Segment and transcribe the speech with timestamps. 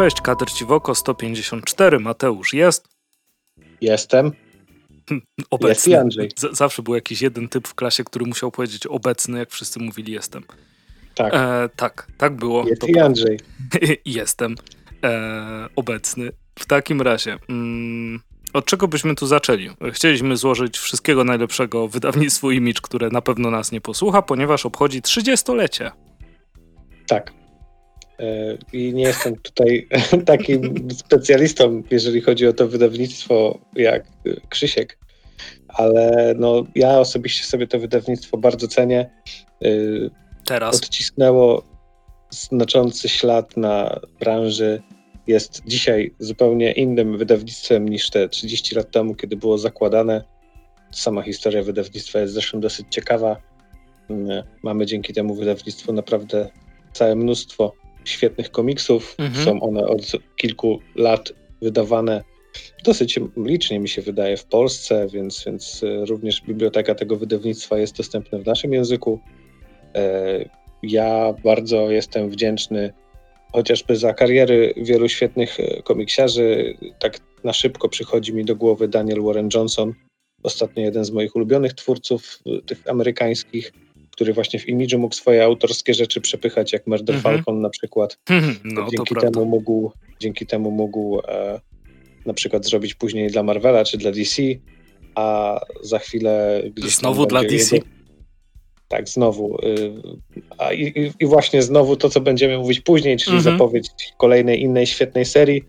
[0.00, 2.88] Cześć, Kader Ciwoko 154, Mateusz jest.
[3.80, 4.32] Jestem.
[5.50, 5.68] Obecny.
[5.68, 6.30] Jest i Andrzej.
[6.36, 10.12] Z zawsze był jakiś jeden typ w klasie, który musiał powiedzieć obecny, jak wszyscy mówili
[10.12, 10.42] jestem.
[11.14, 11.34] Tak.
[11.34, 12.68] E, tak, tak było.
[12.68, 13.38] Jest To- i Andrzej.
[14.04, 14.54] jestem
[15.04, 16.32] e, obecny.
[16.58, 18.20] W takim razie, mm,
[18.52, 19.70] od czego byśmy tu zaczęli?
[19.92, 25.90] Chcieliśmy złożyć wszystkiego najlepszego wydawnictwu Image, które na pewno nas nie posłucha, ponieważ obchodzi 30-lecie.
[27.06, 27.39] Tak.
[28.20, 29.88] E, I nie jestem tutaj
[30.26, 34.98] takim specjalistą, jeżeli chodzi o to wydawnictwo, jak e, Krzysiek,
[35.68, 39.10] ale no, ja osobiście sobie to wydawnictwo bardzo cenię.
[39.64, 39.68] E,
[40.46, 40.76] Teraz.
[40.76, 41.62] Odcisnęło
[42.30, 44.82] znaczący ślad na branży.
[45.26, 50.24] Jest dzisiaj zupełnie innym wydawnictwem niż te 30 lat temu, kiedy było zakładane.
[50.90, 53.36] Sama historia wydawnictwa jest zresztą dosyć ciekawa.
[54.10, 56.48] Mm, Mamy dzięki temu wydawnictwu naprawdę
[56.92, 59.14] całe mnóstwo świetnych komiksów.
[59.18, 59.44] Mhm.
[59.44, 62.22] Są one od kilku lat wydawane
[62.84, 67.96] dosyć licznie, mi się wydaje, w Polsce, więc, więc e, również biblioteka tego wydawnictwa jest
[67.96, 69.20] dostępna w naszym języku.
[69.94, 72.92] E, Ja bardzo jestem wdzięczny
[73.52, 76.74] chociażby za kariery wielu świetnych e, komiksiarzy.
[76.98, 79.94] Tak na szybko przychodzi mi do głowy Daniel Warren Johnson,
[80.42, 83.72] ostatnio jeden z moich ulubionych twórców tych amerykańskich,
[84.10, 87.34] który właśnie w Imidżu mógł swoje autorskie rzeczy przepychać, jak Murder Mhm.
[87.36, 88.18] Falcon na przykład.
[88.64, 91.60] no to dzięki, temu mógł, dzięki temu mógł e,
[92.26, 94.42] na przykład zrobić później dla Marvela czy dla DC,
[95.14, 97.76] a za chwilę gdzieś Znowu dla DC?
[97.76, 97.86] Jego,
[98.88, 99.56] tak, znowu.
[99.64, 99.92] Y,
[100.58, 103.54] a i, i- I właśnie znowu to, co będziemy mówić później, czyli Mhm.
[103.56, 103.86] zapowiedź
[104.18, 105.64] kolejnej innej świetnej serii.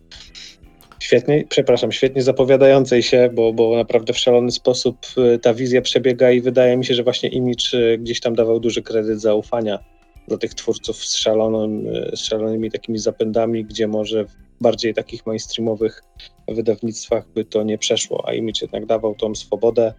[1.01, 4.97] Świetnej, przepraszam, świetnie zapowiadającej się, bo, bo naprawdę w szalony sposób
[5.35, 8.59] y, ta wizja przebiega i wydaje mi się, że właśnie Image y, gdzieś tam dawał
[8.59, 9.79] duży kredyt zaufania
[10.27, 15.25] dla tych twórców z, szalonym, y, z szalonymi takimi zapędami, gdzie może w bardziej takich
[15.25, 16.03] mainstreamowych
[16.47, 19.93] wydawnictwach by to nie przeszło, a Image jednak dawał tą swobodę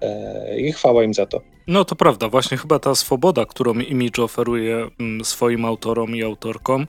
[0.00, 1.40] e, i chwała im za to.
[1.66, 6.86] No to prawda, właśnie chyba ta swoboda, którą Image oferuje mm, swoim autorom i autorkom,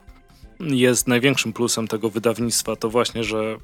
[0.60, 2.76] jest największym plusem tego wydawnictwa.
[2.76, 3.58] To właśnie, że,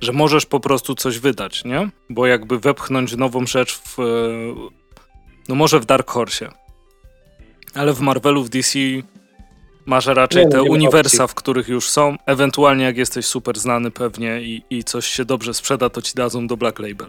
[0.00, 1.90] że możesz po prostu coś wydać, nie?
[2.10, 3.98] Bo jakby wepchnąć nową rzecz w.
[3.98, 4.02] e,
[5.48, 6.48] No może w Dark Horse.
[7.74, 8.78] Ale w Marvelu, w DC
[9.86, 12.16] masz raczej Nie, no, te nie uniwersa, w których już są.
[12.26, 16.46] Ewentualnie jak jesteś super znany pewnie i, i coś się dobrze sprzeda, to ci dadzą
[16.46, 17.08] do Black Label.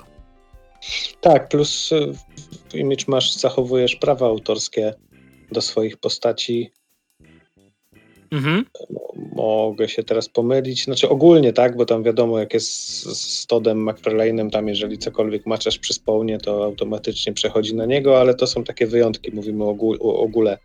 [1.22, 2.14] Tak, plus y,
[2.70, 4.94] w Image masz, zachowujesz prawa autorskie
[5.52, 6.72] do swoich postaci.
[8.32, 8.66] Mhm.
[9.36, 12.70] Mogę się teraz pomylić, znaczy ogólnie tak, bo tam wiadomo jak jest
[13.22, 18.34] z Toddem McFarlane'em, tam jeżeli cokolwiek maczasz przy spawnie, to automatycznie przechodzi na niego, ale
[18.34, 20.58] to są takie wyjątki, mówimy o ogóle.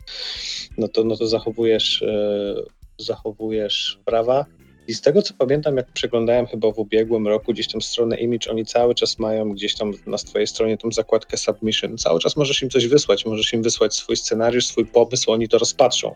[0.79, 2.55] No to, no to zachowujesz, e,
[2.99, 4.47] zachowujesz prawa.
[4.89, 8.51] I z tego co pamiętam, jak przeglądałem chyba w ubiegłym roku gdzieś tam stronę Image,
[8.51, 11.99] oni cały czas mają gdzieś tam na swojej stronie tą zakładkę submission.
[11.99, 15.59] Cały czas możesz im coś wysłać, możesz im wysłać swój scenariusz, swój pomysł, oni to
[15.59, 16.15] rozpatrzą.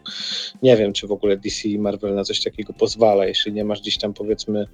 [0.63, 3.81] Nie wiem, czy w ogóle DC i Marvel na coś takiego pozwala, jeśli nie masz
[3.81, 4.67] gdzieś tam powiedzmy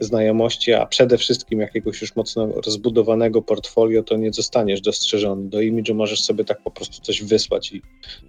[0.00, 5.48] znajomości, a przede wszystkim jakiegoś już mocno rozbudowanego portfolio, to nie zostaniesz dostrzeżony.
[5.48, 7.82] Do Image'u możesz sobie tak po prostu coś wysłać i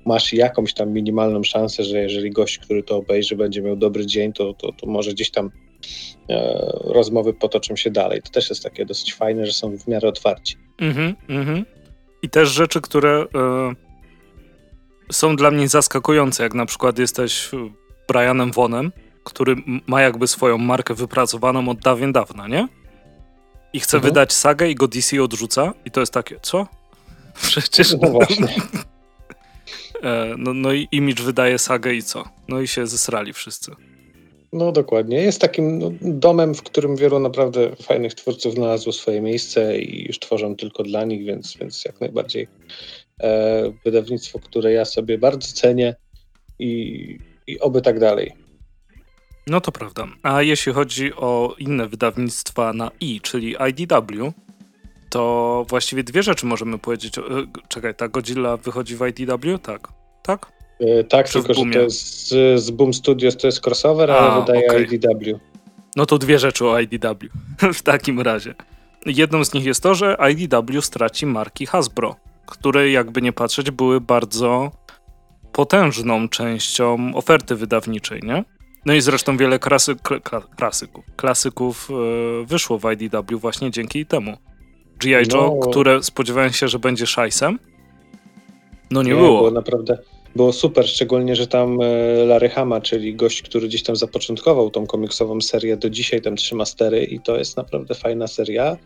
[0.06, 4.34] masz jakąś tam minimalną szansę, że jeżeli gość, który to obejrzy, będzie miał dobry dzień,
[4.34, 5.52] to, to, to może gdzieś tam
[6.30, 8.22] e, rozmowy potoczą się dalej.
[8.22, 10.58] To też jest takie dosyć fajne, że są w miarę otwarci.
[10.78, 11.66] Mhm, mhm.
[12.22, 13.74] I też rzeczy, które e,
[15.12, 17.58] są dla mnie zaskakujące, jak na przykład jesteś e,
[18.08, 18.92] Brianem Vonem,
[19.24, 19.56] który
[19.88, 22.68] ma jakby swoją markę wypracowaną od dawien dawna, nie?
[23.74, 24.14] I chce Mhm.
[24.14, 26.68] wydać sagę i go DC odrzuca i to jest takie, co?
[27.47, 27.96] Przecież...
[28.02, 28.47] No właśnie.
[30.03, 32.23] E, no, no i Image wydaje sagę i co?
[32.47, 33.72] No i się zesrali wszyscy.
[34.53, 35.18] No dokładnie.
[35.22, 40.20] Jest takim no, domem, w którym wielu naprawdę fajnych twórców znalazło swoje miejsce i już
[40.20, 42.47] tworzą tylko dla nich, więc, więc jak najbardziej
[43.24, 45.96] e, wydawnictwo, które ja sobie bardzo cenię
[46.59, 47.17] i,
[47.47, 48.32] i oby tak dalej.
[49.52, 50.08] No to prawda.
[50.24, 54.34] A jeśli chodzi o inne wydawnictwa na I, czyli IDW,
[55.09, 57.18] to właściwie dwie rzeczy możemy powiedzieć.
[57.18, 57.22] E,
[57.68, 59.59] Czekaj, ta Godzilla wychodzi w IDW?
[59.59, 59.88] Tak.
[60.24, 60.52] Tak?
[60.80, 64.18] E, tak, Czy tylko że to jest z, z Boom Studios, to jest crossover, A,
[64.18, 64.96] ale wydaje okej.
[64.96, 65.40] IDW.
[65.96, 67.28] No to dwie rzeczy o IDW
[67.74, 68.56] w takim razie.
[69.06, 72.16] Jedną z nich jest to, że IDW straci marki Hasbro,
[72.46, 74.72] które jakby nie patrzeć były bardzo
[75.52, 78.44] potężną częścią oferty wydawniczej, nie?
[78.85, 84.05] No i zresztą wiele klasy, kla, kla- klasyków, klasyków e, wyszło w IDW właśnie dzięki
[84.05, 84.37] temu.
[84.99, 85.33] G.I.
[85.33, 85.69] Joe, No.
[85.69, 87.59] które spodziewałem się, że będzie szajsem,
[88.91, 89.37] no nie, Nie, było.
[89.37, 89.97] było naprawdę
[90.35, 91.85] było super, szczególnie, że tam e,
[92.25, 96.66] Larry Hama, czyli gość, który gdzieś tam zapoczątkował tą komiksową serię, do dzisiaj tam trzyma
[96.66, 98.78] stery i to jest naprawdę fajna seria.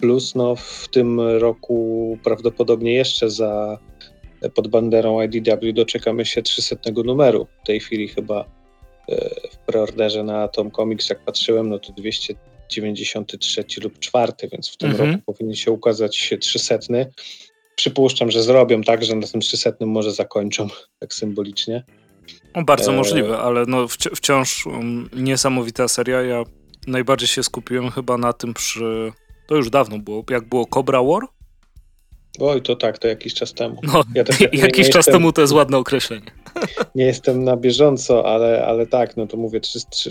[0.00, 3.78] Plus no, w tym roku prawdopodobnie jeszcze za
[4.54, 7.46] pod banderą IDW doczekamy się 300 numeru.
[7.62, 8.44] W tej chwili chyba
[9.52, 14.90] w preorderze na Tom Comics, jak patrzyłem, no to 293 lub 4, więc w tym
[14.90, 15.10] mhm.
[15.10, 16.78] roku powinien się ukazać 300
[17.76, 20.68] przypuszczam, że zrobią tak, że na tym 300 może zakończą,
[21.00, 21.84] tak symbolicznie.
[22.56, 22.96] No, bardzo e...
[22.96, 26.22] możliwe, ale no wci wciąż um, niesamowita seria.
[26.22, 26.44] Ja
[26.86, 29.12] najbardziej się skupiłem chyba na tym przy...
[29.46, 31.22] To już dawno było, jak było Cobra War,
[32.40, 33.80] Oj, to tak, to jakiś czas temu.
[33.82, 36.30] No, ja tak jakiś czas jestem, temu to jest ładne określenie.
[36.94, 39.60] Nie jestem na bieżąco, ale, ale tak, no to mówię,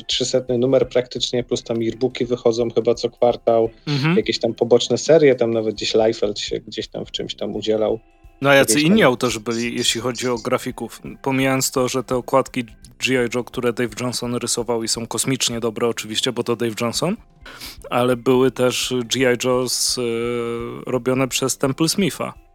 [0.08, 4.18] 300 numer praktycznie, plus tam yearbooki wychodzą chyba co kwartał, mhm.
[4.18, 8.00] jakieś tam poboczne serie, tam nawet gdzieś Leifeld się gdzieś tam w czymś tam udzielał.
[8.42, 11.02] No a jacy inni autorzy byli, jeśli chodzi o grafików?
[11.22, 12.64] Pomijając to, że te okładki
[13.00, 13.30] G.I.
[13.36, 17.16] Joe, które Dave Johnson rysował i są kosmicznie dobre oczywiście, bo to Dave Johnson,
[17.90, 19.38] ale były też G.I.
[19.38, 22.47] Joe's y, robione przez Temple Smitha.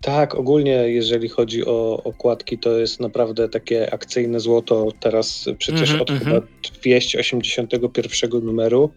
[0.00, 4.88] Tak, ogólnie jeżeli chodzi o okładki, to jest naprawdę takie akcyjne złoto.
[5.00, 6.24] Teraz przecież mm -hmm, od mm -hmm.
[6.24, 6.40] chyba
[6.80, 8.90] 281 numeru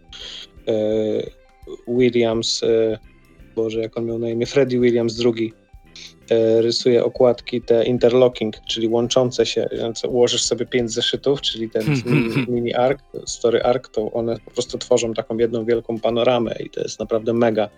[0.68, 0.74] e,
[1.88, 3.00] Williams, e,
[3.56, 5.54] Boże, jak on miał na imię, Freddie Williams II
[6.62, 9.70] rysuje okładki te interlocking, czyli łączące się,
[10.08, 14.78] ułożysz sobie pięć zeszytów, czyli ten mini, mini arc, story arc, to one po prostu
[14.78, 17.70] tworzą taką jedną wielką panoramę i to jest naprawdę mega,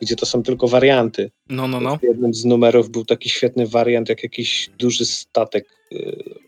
[0.00, 1.30] gdzie to są tylko warianty.
[1.48, 1.96] No, no, no.
[1.96, 6.44] W jednym z numerów był taki świetny wariant, jak jakiś duży statek y,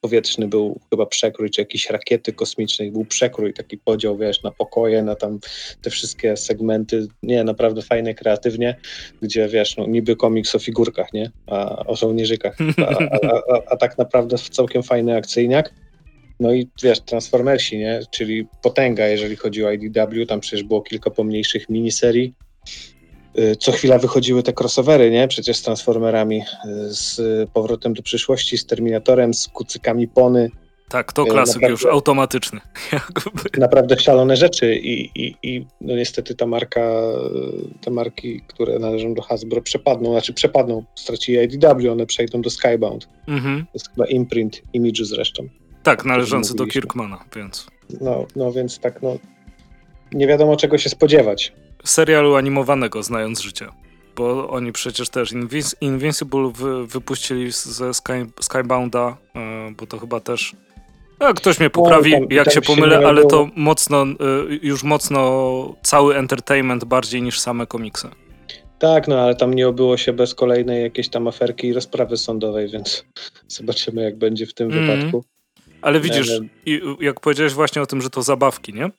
[0.00, 5.02] powietrzny był chyba przekrój, czy jakieś rakiety kosmicznej, był przekrój, taki podział, wiesz, na pokoje,
[5.02, 5.38] na tam
[5.82, 8.76] te wszystkie segmenty, nie, naprawdę fajne, kreatywnie,
[9.22, 13.76] gdzie, wiesz, no niby komiks o figurkach, nie, a o żołnierzykach, a, a, a, a
[13.76, 15.74] tak naprawdę całkiem fajny akcyjniak.
[16.40, 18.00] No i wiesz, Transformersi, nie?
[18.10, 22.34] Czyli potęga, jeżeli chodzi o IDW, tam przecież było kilka pomniejszych miniserii,
[23.58, 25.28] co chwila wychodziły te crossovery, nie?
[25.28, 26.44] Przecież z Transformerami, y,
[26.94, 27.20] z
[27.50, 30.50] Powrotem do przyszłości, z Terminatorem, z kucykami Pony.
[30.88, 32.60] Tak, to y, klasyk naprawdę, już automatyczny.
[33.58, 36.90] Naprawdę szalone rzeczy i, i, i no niestety ta marka,
[37.80, 43.08] te marki, które należą do Hasbro przepadną, znaczy przepadną, stracili IDW, one przejdą do Skybound.
[43.28, 43.64] Mhm.
[43.64, 45.48] To jest chyba imprint, Image zresztą.
[45.82, 47.66] Tak, należący do Kirkmana, więc...
[48.00, 49.18] No, no więc tak, no
[50.12, 51.52] nie wiadomo czego się spodziewać
[51.84, 53.68] serialu animowanego, znając życie.
[54.16, 59.40] Bo oni przecież też Invis Invincible wy wypuścili ze Sky Skybounda, yy,
[59.76, 60.56] bo to chyba też.
[61.20, 64.58] No, ktoś mnie poprawi, no, tam, jak tam się pomylę, się ale to mocno, yy,
[64.62, 68.08] już mocno cały entertainment bardziej niż same komiksy.
[68.78, 72.68] Tak, no ale tam nie obyło się bez kolejnej jakiejś tam aferki i rozprawy sądowej,
[72.68, 73.04] więc
[73.48, 74.86] zobaczymy, jak będzie w tym mm.
[74.86, 75.24] wypadku.
[75.82, 76.40] Ale widzisz, ale...
[77.00, 78.90] jak powiedziałeś właśnie o tym, że to zabawki, nie?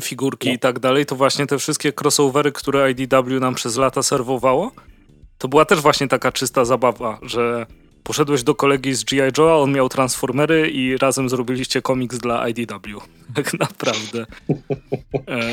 [0.00, 0.54] Figurki no.
[0.54, 4.72] i tak dalej, to właśnie te wszystkie crossovery, które IDW nam przez lata serwowało,
[5.38, 7.66] to była też właśnie taka czysta zabawa, że
[8.02, 9.32] poszedłeś do kolegi z G.I.
[9.38, 13.00] Joe, on miał Transformery i razem zrobiliście komiks dla IDW.
[13.34, 14.26] Tak naprawdę.
[15.28, 15.50] E,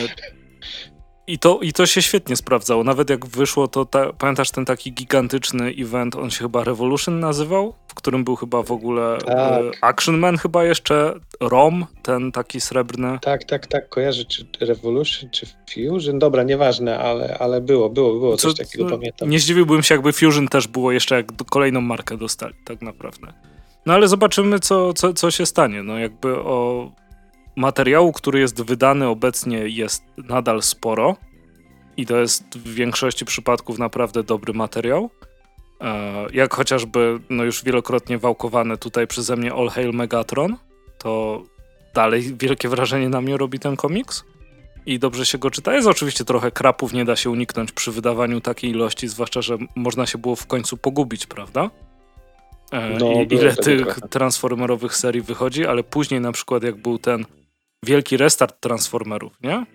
[1.27, 2.84] i to, I to się świetnie sprawdzało.
[2.84, 7.74] Nawet jak wyszło, to ta, pamiętasz ten taki gigantyczny event, on się chyba Revolution nazywał,
[7.88, 9.63] w którym był chyba w ogóle tak.
[9.82, 13.20] Action Man chyba jeszcze, Rom, ten taki srebrny.
[13.22, 18.38] Tak, tak, tak, kojarzę, czy Revolution, czy Fusion, dobra, nieważne, ale, ale było, było, było
[18.38, 19.29] coś Co, takiego, pamiętam.
[19.29, 23.34] Nie zdziwiłbym się, jakby Fusion też było jeszcze, jak kolejną markę dostali, tak naprawdę.
[23.86, 25.84] No ale zobaczymy, co, co, co się stanie.
[25.84, 26.91] No jakby o
[27.55, 31.15] materiału, który jest wydany obecnie jest nadal sporo
[31.97, 35.09] i to jest w większości przypadków naprawdę dobry materiał.
[35.81, 40.57] E, jak chociażby no już wielokrotnie wałkowane tutaj przeze mnie All Hail Megatron,
[40.97, 41.43] to
[41.93, 44.24] dalej wielkie wrażenie na mnie robi ten komiks
[44.85, 45.74] i dobrze się go czyta.
[45.74, 50.05] Jest oczywiście trochę krapów, nie da się uniknąć przy wydawaniu takiej ilości, zwłaszcza, że można
[50.05, 51.69] się było w końcu pogubić, prawda?
[52.71, 54.01] E, no, ile tych trochę.
[54.01, 57.25] transformerowych serii wychodzi, ale później na przykład jak był ten
[57.86, 59.65] wielki restart Transformerów, nie?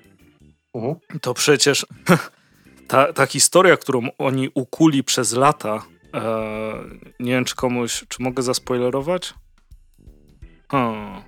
[0.75, 0.97] Mhm.
[1.21, 1.87] To przecież
[2.89, 5.83] ta, ta historia, którą oni ukuli przez lata,
[6.15, 6.73] e,
[7.21, 9.35] nie wiem czy komuś, czy mogę zaspoilerować?
[10.69, 11.23] Hmm.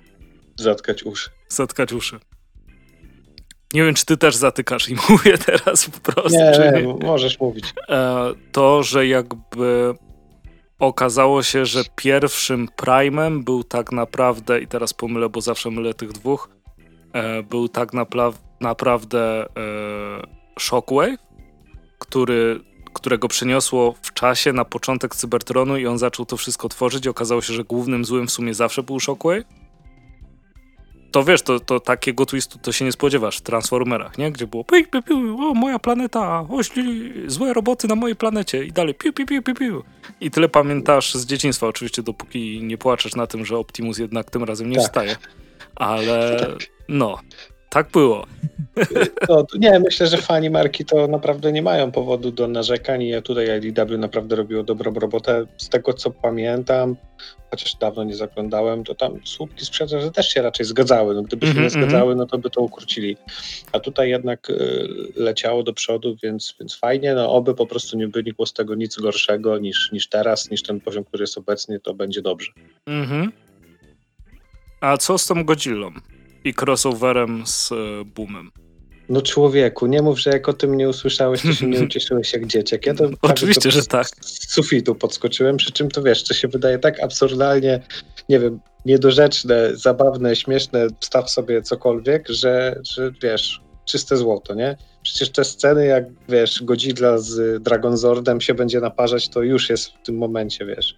[0.55, 1.29] Zatkać uszy.
[1.49, 2.19] Zatkać uszy.
[3.73, 6.39] Nie wiem, czy ty też zatykasz i mówię teraz po prostu.
[6.39, 7.73] Nie, nie, możesz mówić.
[7.89, 9.93] E, to, że jakby
[10.79, 16.11] okazało się, że pierwszym Prime'em był tak naprawdę, i teraz pomylę, bo zawsze mylę tych
[16.11, 16.49] dwóch,
[17.49, 17.91] był tak
[18.59, 19.47] naprawdę e,
[20.59, 21.17] Shockwave,
[21.99, 22.59] który
[22.93, 27.07] którego przeniosło w czasie na początek Cybertronu i on zaczął to wszystko tworzyć.
[27.07, 29.43] Okazało się, że głównym złym w sumie zawsze był Shockwave.
[31.11, 34.31] To wiesz, to, to takiego twistu to się nie spodziewasz w Transformerach, nie?
[34.31, 38.71] Gdzie było piu, piu, piu, o moja planeta, ośli, złe roboty na mojej planecie i
[38.71, 39.83] dalej piu, piu, piu, piu, piu.
[40.21, 44.43] I tyle pamiętasz z dzieciństwa, oczywiście, dopóki nie płaczesz na tym, że Optimus jednak tym
[44.43, 44.85] razem nie Tak.
[44.85, 45.15] wstaje.
[45.75, 46.37] Ale
[46.89, 47.19] no,
[47.69, 48.25] tak było.
[49.29, 53.21] No, nie, myślę, że fani marki to naprawdę nie mają powodu do narzekań i ja
[53.21, 55.45] tutaj IDW naprawdę robiło dobrą robotę.
[55.57, 56.95] Z tego co pamiętam,
[57.51, 61.15] chociaż dawno nie zaglądałem, to tam słupki sprzedaży też się raczej zgadzały.
[61.15, 63.17] No, gdyby się Mhm, nie zgadzały, no to by to ukrócili.
[63.71, 67.15] A tutaj jednak y, leciało do przodu, więc, więc fajnie.
[67.15, 70.79] No, oby po prostu nie wynikło z tego nic gorszego niż, niż teraz, niż ten
[70.79, 72.51] poziom, który jest obecnie, to będzie dobrze.
[72.85, 73.31] Mhm.
[74.83, 75.91] A co z tą Godzillą
[76.43, 77.75] i crossoverem z e,
[78.05, 78.51] Boomem?
[79.09, 82.47] No człowieku, nie mów, że jak o tym nie usłyszałeś, to się nie ucieszyłeś jak
[82.47, 82.85] dzieciak.
[82.85, 84.07] Ja to Oczywiście, to że tak.
[84.07, 87.79] Z sufitu podskoczyłem, przy czym to wiesz, to się wydaje tak absurdalnie,
[88.29, 94.77] nie wiem, niedorzeczne, zabawne, śmieszne, wstaw sobie cokolwiek, że, że wiesz, czyste złoto, nie?
[95.03, 100.05] Przecież te sceny, jak wiesz, Godzilla z Dragonzordem się będzie naparzać, to już jest w
[100.05, 100.95] tym momencie, wiesz,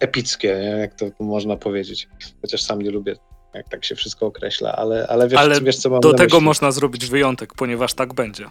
[0.00, 0.64] epickie, nie?
[0.68, 2.08] jak to można powiedzieć.
[2.42, 3.14] Chociaż sam nie lubię,
[3.54, 6.44] jak tak się wszystko określa, ale, ale wiesz, Ale wiesz co mam Do tego myśli.
[6.44, 8.44] można zrobić wyjątek, ponieważ tak będzie.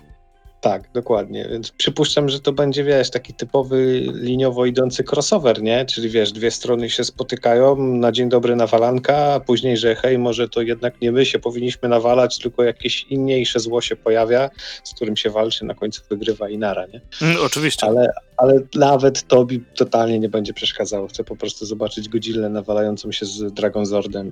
[0.65, 1.47] Tak, dokładnie.
[1.51, 5.85] Więc przypuszczam, że to będzie, wiesz, taki typowy liniowo idący crossover, nie?
[5.85, 10.49] Czyli wiesz, dwie strony się spotykają, na dzień dobry nawalanka, a później, że hej, może
[10.49, 14.49] to jednak nie my się powinniśmy nawalać, tylko jakieś inniejsze zło się pojawia,
[14.83, 17.01] z którym się walczy, na końcu wygrywa i nara, nie?
[17.21, 17.87] Mm, oczywiście.
[17.87, 21.07] Ale, ale nawet to mi totalnie nie będzie przeszkadzało.
[21.07, 24.31] Chcę po prostu zobaczyć Godzillę nawalającą się z Dragonzordem.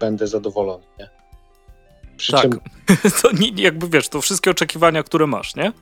[0.00, 1.15] Będę zadowolony, nie?
[2.16, 2.42] Przy Tak.
[2.42, 2.60] czym
[3.22, 5.72] to nie, jakby wiesz, to wszystkie oczekiwania, które masz, nie?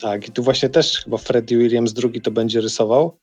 [0.00, 3.18] Tak, i tu właśnie też chyba Freddie Williams II to będzie rysował,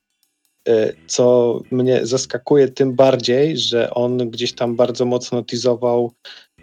[0.70, 6.12] y, co mnie zaskakuje tym bardziej, że on gdzieś tam bardzo mocno teasował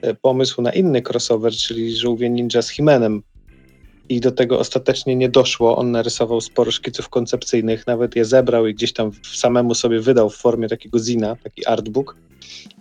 [0.04, 3.22] y, pomysł na inny crossover, czyli Żółwie Ninja z Himenem.
[4.08, 5.76] I do tego ostatecznie nie doszło.
[5.76, 10.36] On narysował sporo szkiców koncepcyjnych, nawet je zebrał i gdzieś tam samemu sobie wydał w
[10.36, 12.16] formie takiego zina, taki artbook.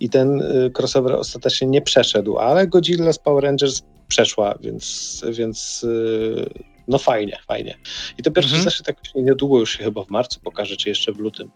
[0.00, 5.84] I ten y, crossover ostatecznie nie przeszedł, ale Godzilla z Power Rangers przeszła, więc, więc
[5.84, 6.46] y,
[6.88, 7.74] no fajnie, fajnie.
[8.18, 8.64] I to pierwszy Mhm.
[8.64, 11.50] zeszyt jakoś niedługo już się chyba w marcu pokaże, czy jeszcze w lutym.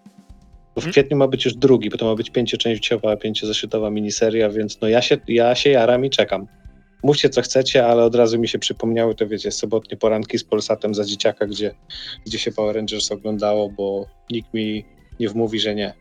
[0.75, 0.93] Bo w Mhm.
[0.93, 5.02] kwietniu ma być już drugi, bo to ma być pięcioczęściowa, pięciozeszytowa miniseria, więc no ja
[5.02, 6.47] się, ja się jaram i czekam.
[7.02, 10.95] Mówcie co chcecie, ale od razu mi się przypomniały to wiecie, sobotnie poranki z Polsatem
[10.95, 11.75] za dzieciaka, gdzie,
[12.26, 14.85] gdzie się Power Rangers oglądało, bo nikt mi
[15.21, 15.95] nie wmówi, że nie.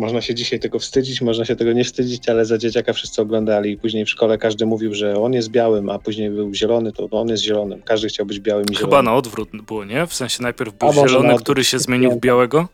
[0.00, 3.70] Można się dzisiaj tego wstydzić, można się tego nie wstydzić, ale za dzieciaka wszyscy oglądali
[3.70, 7.08] i później w szkole każdy mówił, że on jest białym, a później był zielony, to
[7.10, 7.82] on jest zielonym.
[7.82, 8.90] Każdy chciał być białym i zielonym.
[8.90, 10.06] Chyba na odwrót było, nie?
[10.06, 12.68] W sensie najpierw był zielony, który się zmienił w białego.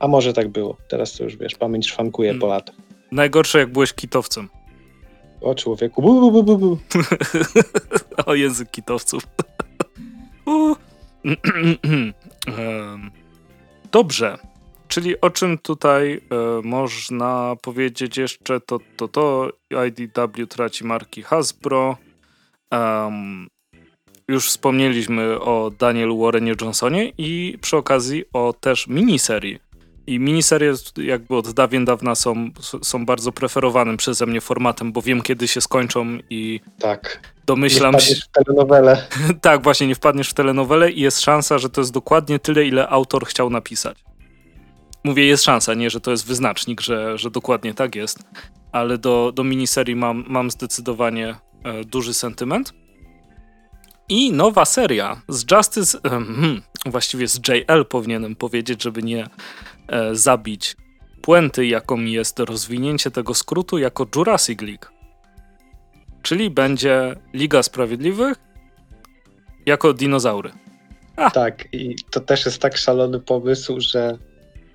[0.00, 0.76] A może tak było.
[0.88, 2.40] Teraz to już wiesz, pamięć szwankuje Mm.
[2.40, 2.74] po latach.
[3.12, 4.48] Najgorsze, jak byłeś kitowcem.
[5.40, 6.78] O człowieku, bu, bu, bu, bu,
[8.26, 9.22] o język kitowców.
[13.92, 14.38] Dobrze.
[14.88, 16.20] Czyli o czym tutaj e,
[16.62, 19.50] można powiedzieć jeszcze, to to, to
[19.86, 21.96] IDW traci marki Hasbro.
[22.70, 23.48] Em,
[24.28, 29.58] już wspomnieliśmy o Danielu Warrenie Johnsonie i przy okazji o też miniserii.
[30.06, 32.50] I miniserie jakby od dawien dawna są,
[32.82, 37.20] są bardzo preferowanym przeze mnie formatem, bo wiem kiedy się skończą i Tak.
[37.46, 39.06] domyślam nie się, wpadniesz w telenowelę.
[39.40, 42.88] tak, właśnie nie wpadniesz w telenowelę i jest szansa, że to jest dokładnie tyle, ile
[42.88, 44.07] autor chciał napisać.
[45.04, 48.18] Mówię, jest szansa, nie, że to jest wyznacznik, że, że dokładnie tak jest,
[48.72, 52.72] ale do, do miniserii mam, mam zdecydowanie e, duży sentyment.
[54.08, 59.26] I nowa seria z Justice, em, hmm, właściwie z JL powinienem powiedzieć, żeby nie
[59.88, 60.76] e, zabić
[61.22, 64.86] puenty, jaką jest rozwinięcie tego skrótu jako Jurassic League.
[66.22, 68.36] Czyli będzie Liga Sprawiedliwych
[69.66, 70.52] jako dinozaury.
[71.32, 74.18] Tak, i to też jest tak szalony pomysł, że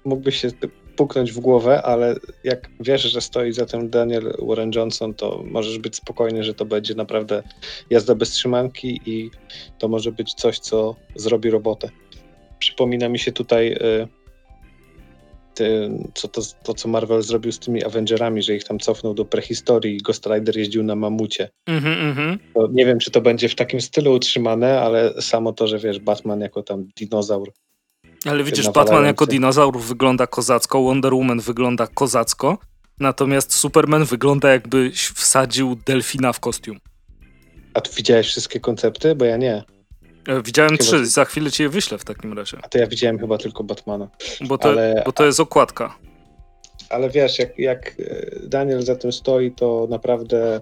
[0.06, 0.50] mógłby się
[0.96, 5.78] puknąć w głowę, ale jak wiesz, że stoi za tym Daniel Warren Johnson, to możesz
[5.80, 7.44] być spokojny, że to będzie naprawdę
[7.90, 9.32] jazda bez trzymanki i
[9.80, 11.90] to może być coś, co zrobi robotę.
[12.60, 14.08] Przypomina mi się tutaj y,
[15.54, 19.26] ty, co to, to, co Marvel zrobił z tymi Avengerami, że ich tam cofnął do
[19.26, 21.50] prehistorii i Ghost Rider jeździł na mamucie.
[21.68, 22.40] Mhm, mhm.
[22.54, 26.00] To nie wiem, czy to będzie w takim stylu utrzymane, ale samo to, że wiesz,
[26.00, 27.52] Batman jako tam dinozaur.
[28.26, 28.70] Ale widzisz.
[28.70, 32.58] Batman jako dinozaur wygląda kozacko, Wonder Woman wygląda kozacko,
[33.00, 36.80] natomiast Superman wygląda jakby wsadził delfina w kostium.
[37.74, 39.16] A tu widziałeś wszystkie koncepty?
[39.16, 39.64] Bo ja nie.
[40.28, 42.58] E, widziałem chyba trzy, za chwilę ci je wyślę w takim razie.
[42.64, 44.08] A to ja widziałem chyba tylko Batmana.
[44.42, 45.96] Bo to, ale, bo to jest okładka.
[46.90, 50.60] Ale wiesz, jak, jak e, Daniel za tym stoi, to naprawdę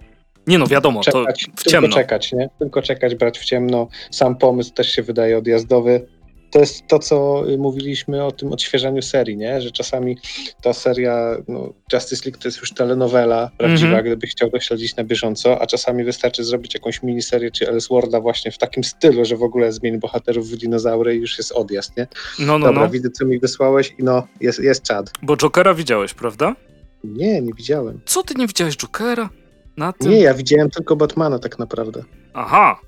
[0.47, 1.87] nie no, wiadomo, czekać, to w ciemno.
[1.87, 2.49] Tylko czekać, nie?
[2.59, 3.87] Tylko czekać, brać w ciemno.
[4.11, 6.07] Sam pomysł też się wydaje odjazdowy
[6.51, 9.61] to jest to, co mówiliśmy o tym odświeżaniu serii, nie?
[9.61, 10.17] że czasami
[10.61, 14.05] ta seria no, Justice League to jest już telenowela prawdziwa, mm -hmm.
[14.05, 18.51] gdyby chciał to śledzić na bieżąco, a czasami wystarczy zrobić jakąś miniserię czy Elseworlda właśnie
[18.51, 22.07] w takim stylu, że w ogóle zmień bohaterów w dinozaury i już jest odjazd, nie?
[22.39, 22.89] No, no, Dobra, no.
[22.89, 25.11] widzę, co mi wysłałeś i no, jest, jest czad.
[25.21, 26.55] Bo Jokera widziałeś, prawda?
[27.03, 28.01] Nie, nie widziałem.
[28.05, 29.29] Co, ty nie widziałeś Jokera?
[29.77, 30.11] Na tym?
[30.11, 32.03] Nie, ja widziałem tylko Batmana tak naprawdę.
[32.33, 32.79] Aha,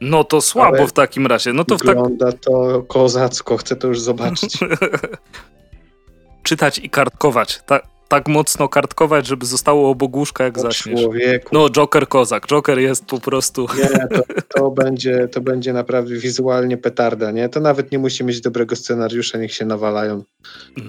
[0.00, 1.52] no to słabo Ale w takim razie.
[1.52, 2.40] No to wygląda tak...
[2.40, 4.58] to kozacko, chcę to już zobaczyć.
[6.42, 7.60] Czytać i kartkować.
[7.66, 7.80] Ta,
[8.10, 11.02] tak mocno kartkować, żeby zostało obok łóżka, jak o zaśniesz.
[11.02, 11.48] Człowieku.
[11.52, 12.46] No, Joker kozak.
[12.46, 13.66] Joker jest po prostu...
[13.78, 14.22] Nie, to,
[14.54, 17.48] to, będzie, to będzie naprawdę wizualnie petarda, nie?
[17.48, 20.22] To nawet nie musi mieć dobrego scenariusza, niech się nawalają.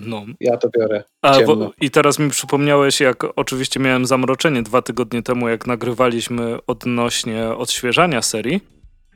[0.05, 0.25] No.
[0.39, 1.03] Ja to biorę.
[1.21, 6.57] A, bo, I teraz mi przypomniałeś, jak oczywiście miałem zamroczenie dwa tygodnie temu, jak nagrywaliśmy
[6.67, 8.61] odnośnie odświeżania serii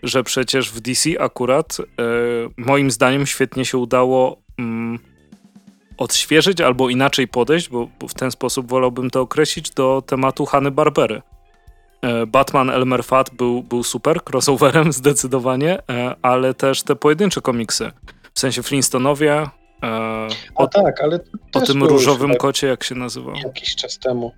[0.06, 1.84] że przecież w DC akurat e,
[2.58, 5.00] moim zdaniem świetnie się udało mm,
[5.98, 10.72] odświeżyć albo inaczej podejść, bo, bo, w ten sposób wolałbym to określić, do tematu Hany
[10.72, 11.22] Barbery.
[12.02, 17.92] E, Batman Elmer Fat był, był super, crossoverem zdecydowanie, e, ale też te pojedyncze komiksy.
[18.34, 19.50] W sensie Flintstonowie.
[20.56, 21.20] O, tak, ale
[21.54, 23.34] o tym różowym kocie, jak się nazywa?
[23.44, 24.32] Jakiś czas temu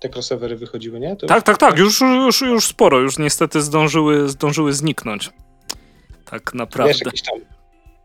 [0.00, 1.16] te crossovery wychodziły, nie?
[1.16, 5.30] To tak, tak, tak, już, już, już sporo, już niestety zdążyły, zdążyły zniknąć.
[6.24, 6.92] Tak naprawdę.
[6.92, 7.40] Wiesz, jakiś tam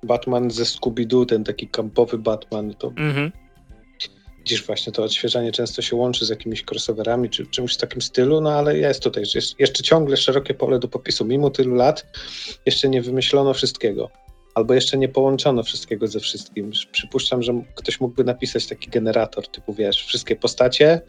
[0.03, 3.31] Batman ze Scooby-Doo, ten taki kampowy Batman, to mhm.
[4.37, 8.41] widzisz właśnie to odświeżanie często się łączy z jakimiś crossoverami czy czymś w takim stylu,
[8.41, 11.25] no ale jest tutaj jest jeszcze ciągle szerokie pole do popisu.
[11.25, 12.05] Mimo tylu lat
[12.65, 14.09] jeszcze nie wymyślono wszystkiego.
[14.55, 16.71] Albo jeszcze nie połączono wszystkiego ze wszystkim.
[16.91, 21.01] Przypuszczam, że ktoś mógłby napisać taki generator, typu wiesz, wszystkie postacie,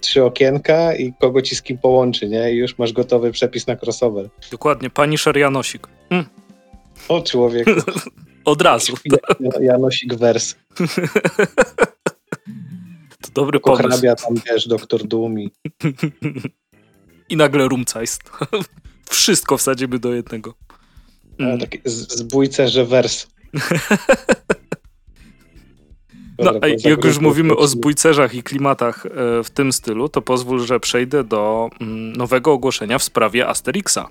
[0.00, 2.52] trzy okienka i kogo ci z kim połączy, nie?
[2.52, 4.28] I już masz gotowy przepis na crossover.
[4.50, 5.88] Dokładnie, pani Janosik.
[6.08, 6.28] Hmm.
[7.08, 7.70] O człowieku.
[8.44, 8.94] Od razu.
[9.60, 10.54] Janosik wers.
[13.22, 13.88] to dobry pomysł.
[13.88, 15.50] Hrabia tam, wiesz, doktor Dumi.
[17.30, 18.22] I nagle Rumcajst.
[19.10, 20.54] Wszystko wsadzimy do jednego.
[21.38, 21.58] Mm.
[21.58, 23.26] taki zbójcerze wers.
[26.44, 26.52] No,
[26.84, 29.10] jak już mówimy o zbójcerzach i klimatach e,
[29.44, 34.08] w tym stylu, to pozwól, że przejdę do mm, nowego ogłoszenia w sprawie Asterixa.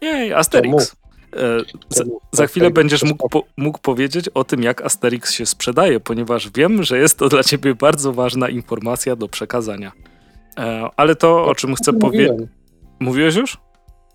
[0.00, 0.96] Jej, Asterix.
[1.36, 6.00] E, za, za chwilę będziesz mógł, po, mógł powiedzieć o tym, jak Asterix się sprzedaje,
[6.00, 9.92] ponieważ wiem, że jest to dla ciebie bardzo ważna informacja do przekazania.
[10.58, 12.32] E, ale to, o czym chcę powiedzieć.
[13.00, 13.58] Mówiłeś już?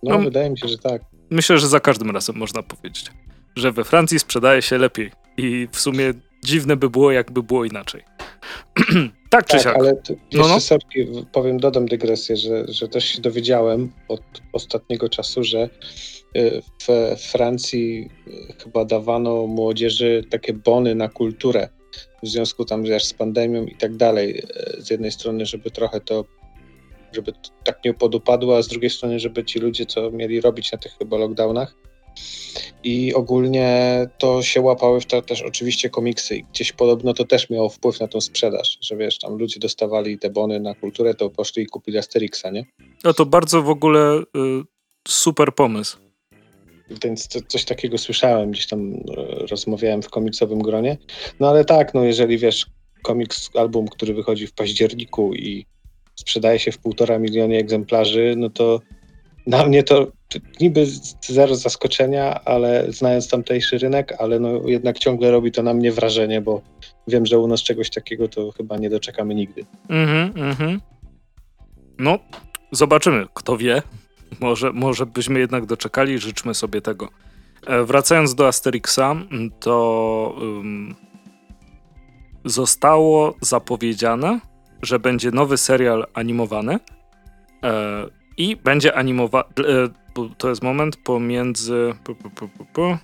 [0.04, 1.02] No, no, wydaje mi się, że tak.
[1.30, 3.12] Myślę, że za każdym razem można powiedzieć,
[3.56, 5.12] że we Francji sprzedaje się lepiej.
[5.38, 8.04] I w sumie dziwne by było, jakby było inaczej.
[9.30, 9.76] tak czy tak, siak.
[9.76, 10.60] ale to, no, no.
[10.60, 14.22] Sorki, powiem, dodam dygresję, że, że też się dowiedziałem od
[14.54, 15.70] ostatniego czasu, że
[16.38, 21.70] y, w Francji y, chyba dawano młodzieży takie bony na kulturę
[22.24, 24.40] w związku tam wiesz, z pandemią i tak dalej.
[24.78, 26.26] Y, z jednej strony, żeby trochę to
[27.14, 30.78] żeby tak nie podupadło, a z drugiej strony, żeby ci ludzie, co mieli robić na
[30.78, 31.76] tych chyba lockdownach,
[32.84, 37.50] i ogólnie to się łapały w to też oczywiście komiksy i gdzieś podobno to też
[37.50, 41.30] miało wpływ na tą sprzedaż, że wiesz, tam ludzie dostawali te bony na kulturę, to
[41.30, 42.66] poszli i kupili Asterixa, nie?
[43.04, 44.24] No to bardzo w ogóle y,
[45.08, 45.98] super pomysł.
[47.04, 49.02] Więc to, coś takiego słyszałem, gdzieś tam y,
[49.50, 50.98] rozmawiałem w komiksowym gronie.
[51.40, 52.66] No ale tak, no jeżeli wiesz,
[53.04, 55.66] komiks, album, który wychodzi w październiku i
[56.16, 58.80] sprzedaje się w półtora milionie egzemplarzy, no to
[59.48, 60.08] na mnie to
[60.62, 60.86] niby
[61.22, 66.42] zero zaskoczenia, ale znając tamtejszy rynek, ale no jednak ciągle robi to na mnie wrażenie,
[66.42, 66.62] bo
[67.08, 69.66] wiem, że u nas czegoś takiego to chyba nie doczekamy nigdy.
[69.90, 70.82] Mhm, mhm.
[72.00, 72.20] No,
[72.72, 73.82] zobaczymy, kto wie.
[74.40, 77.10] Może, może byśmy jednak doczekali, życzmy sobie tego.
[77.68, 79.16] E, wracając do Asterixa,
[79.60, 80.96] to um,
[82.46, 84.40] zostało zapowiedziane,
[84.82, 86.80] że będzie nowy serial animowany.
[87.64, 89.46] E, i będzie animowany.
[90.38, 91.94] To jest moment pomiędzy.
[92.84, 92.98] Okej,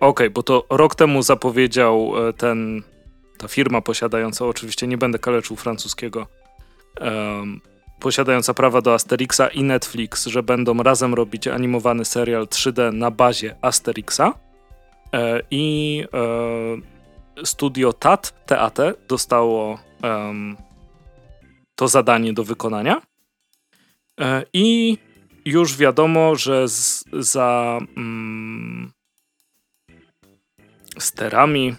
[0.00, 2.82] okay, bo to rok temu zapowiedział e, ten.
[3.38, 6.26] Ta firma posiadająca, oczywiście nie będę kaleczył francuskiego,
[7.00, 7.60] um,
[8.00, 13.56] posiadająca prawa do Asterixa i Netflix, że będą razem robić animowany serial 3D na bazie
[13.62, 14.34] Asterixa.
[15.14, 20.56] E, I e, studio TAT, TAT dostało um,
[21.74, 23.02] to zadanie do wykonania.
[24.20, 24.98] E, I
[25.44, 28.92] już wiadomo, że z, za mm,
[30.98, 31.74] sterami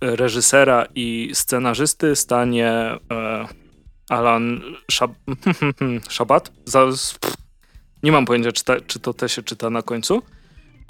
[0.00, 2.98] reżysera i scenarzysty stanie e,
[4.08, 5.10] Alan Shab
[6.10, 6.52] Shabat.
[6.64, 6.86] Za,
[8.02, 10.22] nie mam pojęcia, czy, ta, czy to te się czyta na końcu.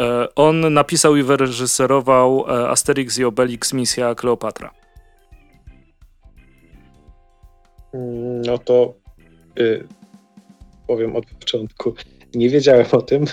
[0.00, 4.70] E, on napisał i wyreżyserował e, Asterix i Obelix Misja Kleopatra.
[7.94, 8.94] Mm, no to
[9.58, 9.86] y,
[10.86, 11.94] powiem od początku.
[12.34, 13.24] Nie wiedziałem o tym,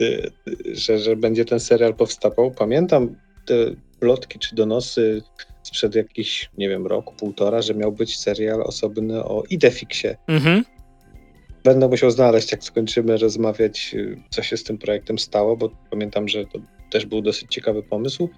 [0.00, 0.30] y,
[0.72, 2.50] że, że będzie ten serial powstawał.
[2.50, 3.54] Pamiętam te
[4.00, 5.22] plotki czy donosy
[5.62, 10.16] sprzed jakichś, nie wiem, roku, półtora, że miał być serial osobny o Idefixie.
[10.28, 10.64] Mhm.
[11.64, 16.28] Będę musiał znaleźć, jak skończymy rozmawiać, y, co się z tym projektem stało, bo pamiętam,
[16.28, 16.58] że to
[16.90, 18.28] też był dosyć ciekawy pomysł.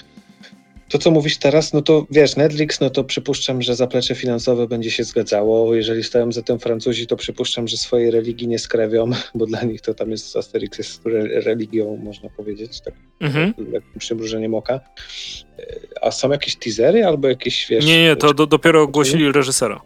[0.95, 4.91] To, co mówisz teraz, no to wiesz, Netflix, no to przypuszczam, że zaplecze finansowe będzie
[4.91, 5.75] się zgadzało.
[5.75, 9.81] Jeżeli stoją za tym Francuzi, to przypuszczam, że swojej religii nie skrewią, bo dla nich
[9.81, 11.03] to tam jest Asterix jest
[11.45, 13.55] religią, można powiedzieć, tak mhm.
[13.73, 14.81] lekkim przymrużeniem oka.
[16.03, 17.87] A są jakieś teasery albo jakieś, wiesz...
[17.87, 19.81] Nie, nie, to do, dopiero ogłosili reżysera.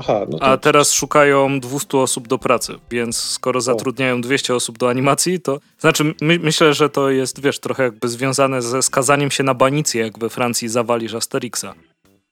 [0.00, 0.44] Aha, no to...
[0.44, 5.60] A teraz szukają 200 osób do pracy, więc skoro zatrudniają 200 osób do animacji, to
[5.78, 10.02] znaczy my, myślę, że to jest, wiesz, trochę jakby związane ze skazaniem się na banicję,
[10.02, 11.74] jak we Francji zawalisz Asterixa.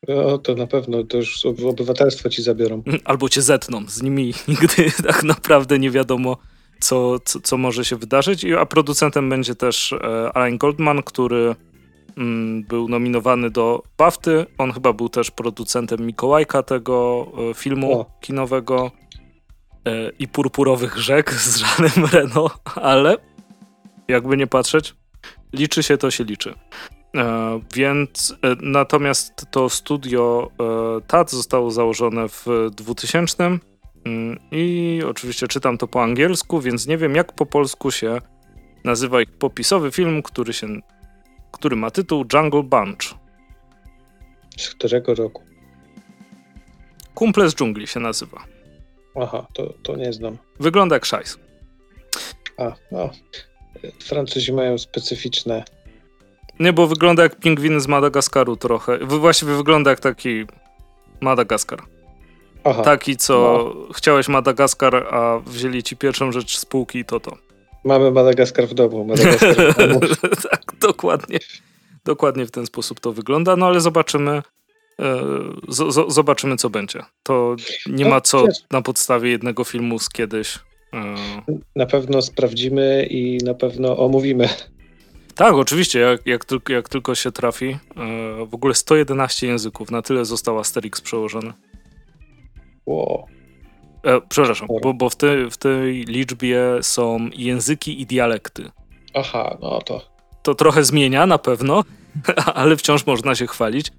[0.09, 2.83] No, to na pewno, to już obywatelstwo ci zabiorą.
[3.05, 3.85] Albo cię zetną.
[3.89, 6.37] Z nimi nigdy tak naprawdę nie wiadomo,
[6.81, 8.45] co, co, co może się wydarzyć.
[8.45, 11.55] A producentem będzie też e, Alain Goldman, który
[12.69, 14.47] był nominowany do BAFTY.
[14.59, 18.07] On chyba był też producentem Mikołajka tego e, filmu o.
[18.21, 18.91] kinowego
[19.85, 23.17] e, i Purpurowych Rzek z Żanem Reno, ale
[24.09, 24.95] jakby nie patrzeć,
[25.53, 26.55] liczy się to się liczy.
[27.17, 30.51] E, więc natomiast to studio
[31.07, 33.45] TAT zostało założone w 2000
[34.05, 38.19] mm, i oczywiście czytam to po angielsku, więc nie wiem jak po polsku się
[38.85, 40.67] nazywa ich popisowy film, który się
[41.53, 43.15] który ma tytuł Jungle Bunch.
[44.57, 45.43] Z którego roku?
[47.15, 48.45] Kumple z dżungli się nazywa.
[49.23, 50.39] Aha, to, to nie znam.
[50.61, 51.39] Wygląda jak szajs.
[52.59, 53.11] A, no.
[54.03, 55.65] Francuzi mają specyficzne.
[56.61, 58.99] Nie, bo wygląda jak pingwin z Madagaskaru trochę.
[58.99, 60.45] Właściwie wygląda jak taki
[61.21, 61.83] Madagaskar.
[62.65, 63.35] Aha, taki, co
[63.65, 63.93] no.
[63.93, 67.48] chciałeś Madagaskar, a wzięli ci pierwszą rzecz z półki to to.
[67.85, 69.05] Mamy Madagaskar w domu.
[69.05, 70.01] Madagaskar w domu.
[70.51, 71.39] tak, dokładnie.
[72.05, 74.31] Dokładnie w ten sposób to wygląda, no ale zobaczymy.
[74.31, 74.43] E,
[75.69, 77.03] z, z, zobaczymy, co będzie.
[77.23, 80.59] To nie ma co na podstawie jednego filmu z kiedyś.
[80.95, 81.15] E,
[81.77, 84.49] na pewno sprawdzimy i na pewno omówimy.
[85.35, 87.67] Tak, oczywiście, jak, jak, tylko, jak tylko się trafi.
[87.67, 87.77] E,
[88.47, 91.53] w ogóle 111 języków, na tyle został Asterix przełożony.
[92.87, 93.27] Wow.
[94.05, 98.71] E, przepraszam, bo, bo w, te, w tej liczbie są języki i dialekty.
[99.15, 100.01] Aha, no to.
[100.43, 101.85] To trochę zmienia na pewno,
[102.55, 103.93] ale wciąż można się chwalić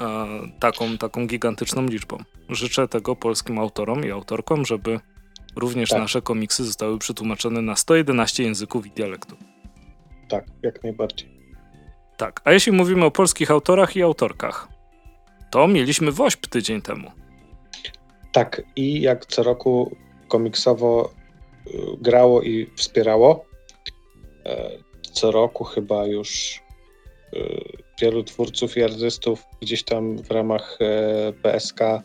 [0.00, 0.26] e,
[0.60, 2.18] taką, taką gigantyczną liczbą.
[2.48, 5.00] Życzę tego polskim autorom i autorkom, żeby
[5.56, 5.98] również tak.
[5.98, 9.38] nasze komiksy zostały przetłumaczone na 111 języków i dialektów.
[10.28, 11.28] Tak, jak najbardziej.
[12.16, 14.68] Tak, a jeśli mówimy o polskich autorach i autorkach,
[15.50, 17.10] to mieliśmy WOŚP tydzień temu.
[18.32, 19.96] Tak, i jak co roku
[20.28, 21.10] komiksowo
[21.66, 23.44] y, grało i wspierało.
[24.46, 24.70] E,
[25.12, 26.60] co roku chyba już
[27.34, 27.38] y,
[28.00, 30.78] wielu twórców i artystów gdzieś tam w ramach
[31.42, 32.02] PSK e,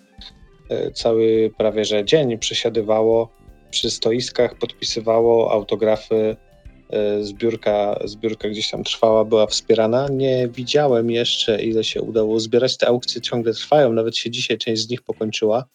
[0.70, 3.30] e, cały prawie że dzień przesiadywało
[3.72, 6.36] przy stoiskach, podpisywało autografy.
[7.22, 10.08] Zbiórka, zbiórka gdzieś tam trwała, była wspierana.
[10.12, 12.78] Nie widziałem jeszcze, ile się udało zbierać.
[12.78, 15.66] Te aukcje ciągle trwają, nawet się dzisiaj część z nich pokończyła.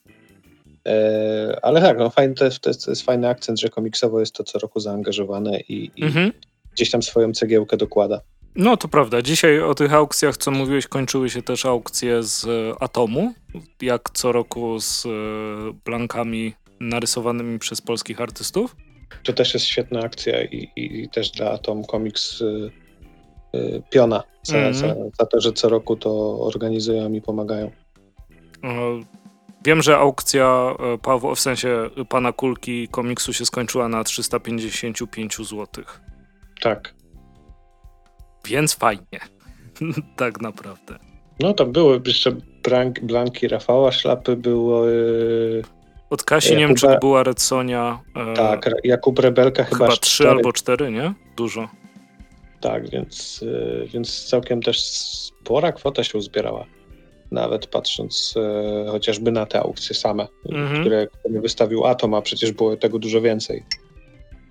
[0.86, 4.20] E, ale tak, no fajny, to, jest, to, jest, to jest fajny akcent, że komiksowo
[4.20, 6.32] jest to co roku zaangażowane i, i mhm.
[6.72, 8.20] gdzieś tam swoją cegiełkę dokłada.
[8.54, 9.22] No to prawda.
[9.22, 12.46] Dzisiaj o tych aukcjach, co mówiłeś, kończyły się też aukcje z
[12.80, 13.32] Atomu,
[13.82, 15.08] jak co roku z e,
[15.84, 18.76] blankami narysowanymi przez polskich artystów.
[19.24, 22.70] To też jest świetna akcja i, i, i też dla Atom Comics y,
[23.54, 24.76] y, piona za, mm -hmm.
[24.76, 27.70] za, za, to, że co roku to organizują i pomagają.
[29.64, 35.66] Wiem, że aukcja e, Pawła, w sensie pana kulki komiksu się skończyła na 355 zł.
[36.60, 36.94] Tak.
[38.44, 39.20] Więc fajnie.
[40.16, 40.98] tak naprawdę.
[41.40, 44.86] No to były jeszcze blank, blanki Rafała Szlapy, było.
[44.86, 45.62] Yy...
[46.10, 46.66] Od Kasi Jakuba...
[46.66, 48.00] Niemczyk była Redsonia.
[48.16, 48.34] Yy...
[48.34, 49.84] Tak, Jakub Rebelka chyba.
[49.84, 51.14] Chyba trzy albo cztery, nie?
[51.36, 51.68] Dużo.
[52.60, 56.66] Tak, więc, yy, więc całkiem też spora kwota się uzbierała.
[57.30, 60.80] Nawet patrząc e, chociażby na te aukcje same, mhm.
[60.80, 63.64] które, które wystawił Atom, a przecież było tego dużo więcej.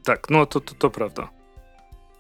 [0.04, 1.30] Tak, no to, to, to prawda.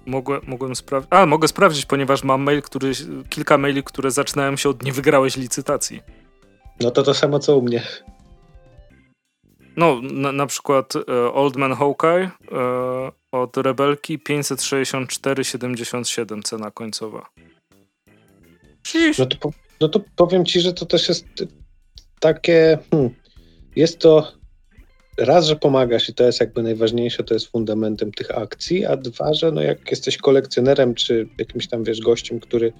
[0.06, 1.13] Mogłem, mogłem sprawdzić.
[1.13, 2.91] A, mogę sprawdzić, ponieważ mam mail, który,
[3.30, 6.02] kilka maili, które zaczynają się od nie wygrałeś licytacji.
[6.80, 7.84] No to to samo co u mnie.
[9.78, 17.30] No, na, na przykład e, Old Man Hawkeye e, od Rebelki 564,77 cena końcowa.
[19.19, 21.26] No to, no to powiem ci, że to też jest
[22.20, 22.78] takie.
[22.92, 23.10] Hmm,
[23.76, 24.39] jest to
[25.20, 29.34] raz, że pomagasz i to jest jakby najważniejsze, to jest fundamentem tych akcji, a dwa,
[29.34, 32.74] że no jak jesteś kolekcjonerem czy jakimś tam, wiesz, gościem, który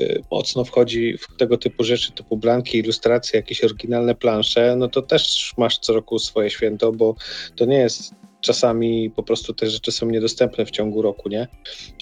[0.00, 5.02] y, mocno wchodzi w tego typu rzeczy, typu blanki, ilustracje, jakieś oryginalne plansze, no to
[5.02, 7.14] też masz co roku swoje święto, bo
[7.56, 11.48] to nie jest czasami po prostu te rzeczy są niedostępne w ciągu roku, nie?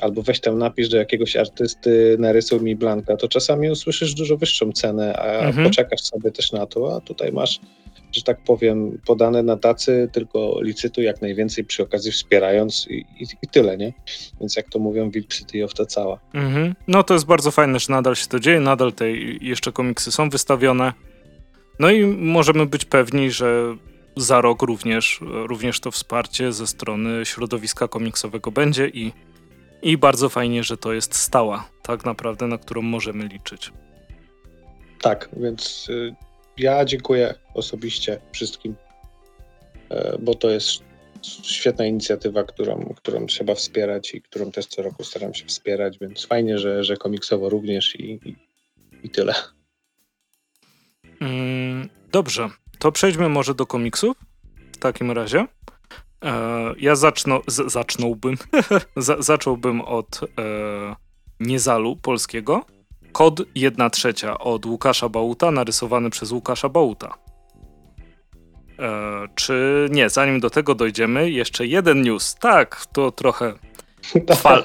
[0.00, 4.72] Albo weź tam napisz do jakiegoś artysty, narysuj mi blanka, to czasami usłyszysz dużo wyższą
[4.72, 5.66] cenę, a mhm.
[5.68, 7.60] poczekasz sobie też na to, a tutaj masz
[8.12, 13.26] że tak powiem, podane na tacy, tylko licytuj jak najwięcej przy okazji wspierając i, i,
[13.42, 13.92] i tyle, nie?
[14.40, 16.18] Więc jak to mówią, City of to cała.
[16.34, 16.74] Mhm.
[16.88, 20.30] No to jest bardzo fajne, że nadal się to dzieje, nadal te jeszcze komiksy są
[20.30, 20.92] wystawione.
[21.78, 23.76] No i możemy być pewni, że
[24.16, 29.12] za rok również, również to wsparcie ze strony środowiska komiksowego będzie i,
[29.82, 33.72] i bardzo fajnie, że to jest stała, tak naprawdę, na którą możemy liczyć.
[35.00, 36.14] Tak, więc y,
[36.56, 38.74] ja dziękuję osobiście wszystkim,
[39.88, 40.82] e, bo to jest
[41.42, 46.26] świetna inicjatywa, którą, którą trzeba wspierać i którą też co roku staram się wspierać, więc
[46.26, 48.36] fajnie, że, że komiksowo również i, i,
[49.02, 49.34] i tyle.
[51.20, 54.16] Mm, dobrze, to przejdźmy może do komiksów
[54.72, 55.46] w takim razie.
[56.24, 58.36] E, ja z, zacznąłbym,
[59.18, 60.96] zacząłbym od e,
[61.40, 62.64] Niezalu polskiego,
[63.12, 67.14] Kod 1 trzecia od Łukasza Bałuta, narysowany przez Łukasza Bałuta.
[68.78, 72.34] E, czy nie, zanim do tego dojdziemy, jeszcze jeden news.
[72.34, 73.52] Tak, to trochę
[74.42, 74.64] fal,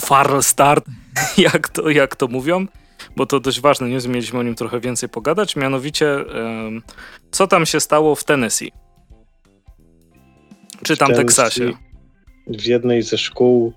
[0.00, 0.84] far start,
[1.38, 2.66] jak to, jak to mówią,
[3.18, 5.56] bo to dość ważne news, mieliśmy o nim trochę więcej pogadać.
[5.56, 6.16] Mianowicie,
[7.30, 8.72] co tam się stało w Tennessee?
[10.82, 11.72] Czy tam w Teksasie?
[12.46, 13.72] W jednej ze szkół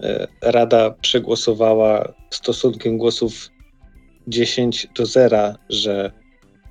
[0.00, 3.50] E, Rada przegłosowała stosunkiem głosów
[4.28, 6.12] 10 do 0, że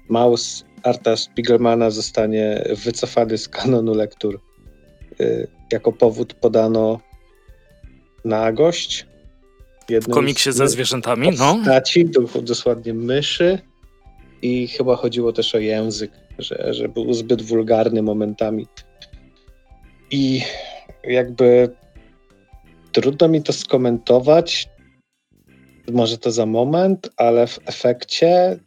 [0.10, 4.42] Maus Arta Spiegelmana zostanie wycofany z kanonu lektur.
[5.20, 7.00] E, jako powód podano
[8.26, 9.08] nagość.
[9.90, 11.56] W komiksie ze zwierzętami, no.
[11.56, 12.06] Postaci,
[12.42, 13.60] dosłownie myszy
[14.42, 18.68] i chyba chodziło też o język, że, że był zbyt wulgarny momentami.
[20.12, 20.42] I
[21.04, 21.70] jakby
[22.96, 24.70] Trudno mi to skomentować.
[25.92, 28.60] Może to za moment, ale w efekcie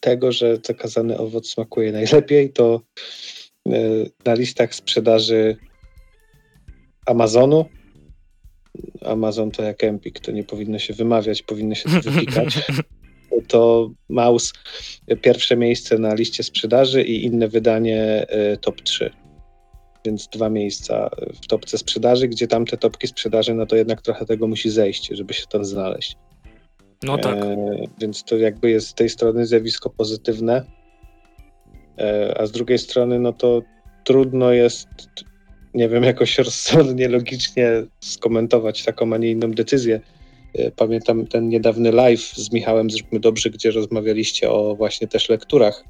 [0.00, 2.80] tego, że zakazany owoc smakuje najlepiej, to
[3.68, 5.56] y, na listach sprzedaży
[7.06, 7.64] Amazonu.
[9.04, 12.58] Amazon to jak Empik, to nie powinno się wymawiać, powinno się to wypikać.
[13.48, 14.52] To Maus
[15.22, 19.10] pierwsze miejsce na liście sprzedaży i inne wydanie y, top 3
[20.06, 21.10] więc dwa miejsca
[21.42, 25.34] w topce sprzedaży, gdzie tamte topki sprzedaży, no to jednak trochę tego musi zejść, żeby
[25.34, 26.16] się tam znaleźć.
[27.02, 27.36] No tak.
[27.36, 27.56] E,
[28.00, 30.64] więc to jakby jest z tej strony zjawisko pozytywne,
[31.98, 33.62] e, a z drugiej strony, no to
[34.04, 34.88] trudno jest,
[35.76, 37.68] nie wiem, jakoś rozsądnie, logicznie
[38.00, 40.00] skomentować taką, a nie inną decyzję.
[40.54, 45.84] E, pamiętam ten niedawny live z Michałem Zróbmy Dobrze, gdzie rozmawialiście o właśnie też lekturach,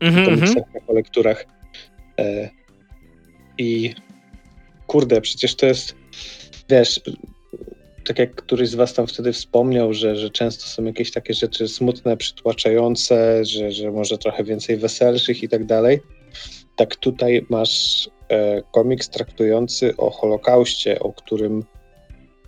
[0.00, 0.62] mm -hmm.
[0.86, 1.46] o lekturach.
[2.18, 2.50] E,
[3.58, 3.94] i
[4.86, 5.94] kurde, przecież to jest,
[6.70, 7.00] wiesz,
[8.06, 11.68] tak jak któryś z was tam wtedy wspomniał, że, że często są jakieś takie rzeczy
[11.68, 16.00] smutne, przytłaczające, że, że może trochę więcej weselszych i tak dalej.
[16.76, 21.64] Tak tutaj masz e, komiks traktujący o Holokauście, o którym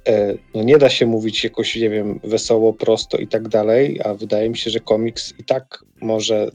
[0.08, 4.14] e, no nie da się mówić jakoś, nie wiem, wesoło, prosto i tak dalej, a
[4.14, 6.50] wydaje mi się, że komiks i tak może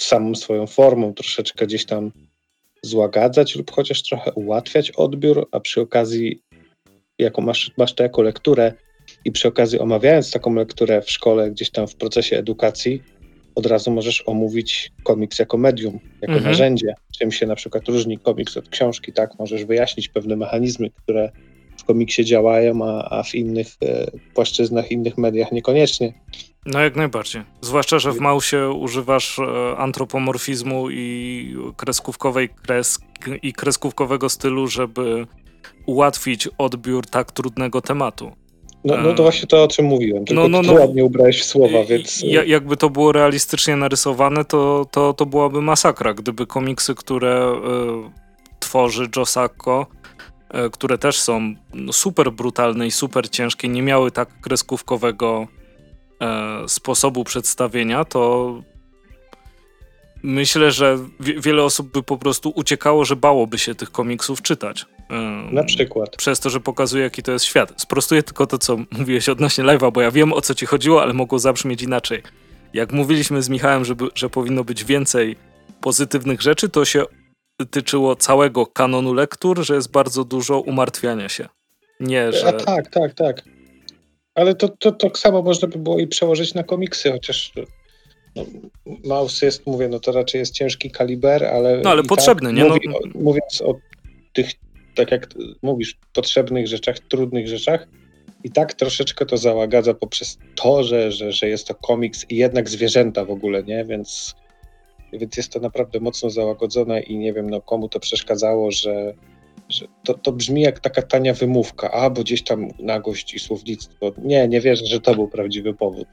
[0.00, 2.12] samą swoją formą troszeczkę gdzieś tam
[2.82, 6.42] złagadzać lub chociaż trochę ułatwiać odbiór, a przy okazji,
[7.18, 8.72] jako masz, masz to jako lekturę
[9.24, 13.02] i przy okazji omawiając taką lekturę w szkole, gdzieś tam w procesie edukacji,
[13.56, 16.44] od razu możesz omówić komiks jako medium, jako mhm.
[16.44, 19.38] narzędzie, czym się na przykład różni komiks od książki, tak?
[19.38, 21.30] Możesz wyjaśnić pewne mechanizmy, które
[21.76, 26.12] w komiksie działają, a, a w innych e, płaszczyznach, innych mediach niekoniecznie.
[26.66, 27.42] No jak najbardziej.
[27.60, 33.02] Zwłaszcza, że w Mausie używasz e, antropomorfizmu i kreskówkowej kresk
[33.42, 35.26] i kreskówkowego stylu, żeby
[35.86, 38.32] ułatwić odbiór tak trudnego tematu.
[38.84, 41.44] No, no to właśnie to, o czym mówiłem, tylko no, no, no, ładnie ubrałeś w
[41.44, 42.24] słowa, więc...
[42.46, 49.08] jakby to było realistycznie narysowane, to, to, to byłaby masakra, gdyby komiksy, które y, tworzy
[49.16, 49.86] Joe Sacco,
[50.66, 55.46] y, które też są no, super brutalne i super ciężkie, nie miały tak kreskówkowego
[56.66, 58.54] y, sposobu przedstawienia, to
[60.26, 64.86] myślę, że wiele osób by po prostu uciekało, że bałoby się tych komiksów czytać.
[65.52, 66.16] Na przykład.
[66.16, 67.72] Przez to, że pokazuje, jaki to jest świat.
[67.76, 71.12] Sprostuję tylko to, co mówiłeś odnośnie live'a, bo ja wiem, o co ci chodziło, ale
[71.12, 72.22] mogło zabrzmieć inaczej.
[72.72, 75.36] Jak mówiliśmy z Michałem, żeby, że powinno być więcej
[75.80, 77.04] pozytywnych rzeczy, to się
[77.70, 81.48] tyczyło całego kanonu lektur, że jest bardzo dużo umartwiania się.
[82.00, 82.48] Nie, że...
[82.48, 83.42] A tak, tak, tak.
[84.34, 87.52] Ale to, to, to samo można by było i przełożyć na komiksy, chociaż
[89.04, 91.80] Maus jest, mówię, no to raczej jest ciężki kaliber, ale...
[91.80, 92.64] No ale potrzebny, tak, nie?
[92.64, 92.98] Mówi, no...
[93.14, 93.74] Mówiąc o
[94.32, 94.50] tych,
[94.94, 95.28] tak jak
[95.62, 97.88] mówisz, potrzebnych rzeczach, trudnych rzeczach,
[98.44, 102.68] i tak troszeczkę to załagadza poprzez to, że, że, że jest to komiks i jednak
[102.68, 103.84] zwierzęta w ogóle, nie?
[103.84, 104.34] Więc,
[105.12, 109.14] więc jest to naprawdę mocno załagodzone i nie wiem, no komu to przeszkadzało, że,
[109.68, 114.12] że to, to brzmi jak taka tania wymówka, a bo gdzieś tam nagość i słownictwo.
[114.18, 116.08] Nie, nie wierzę, że to był prawdziwy powód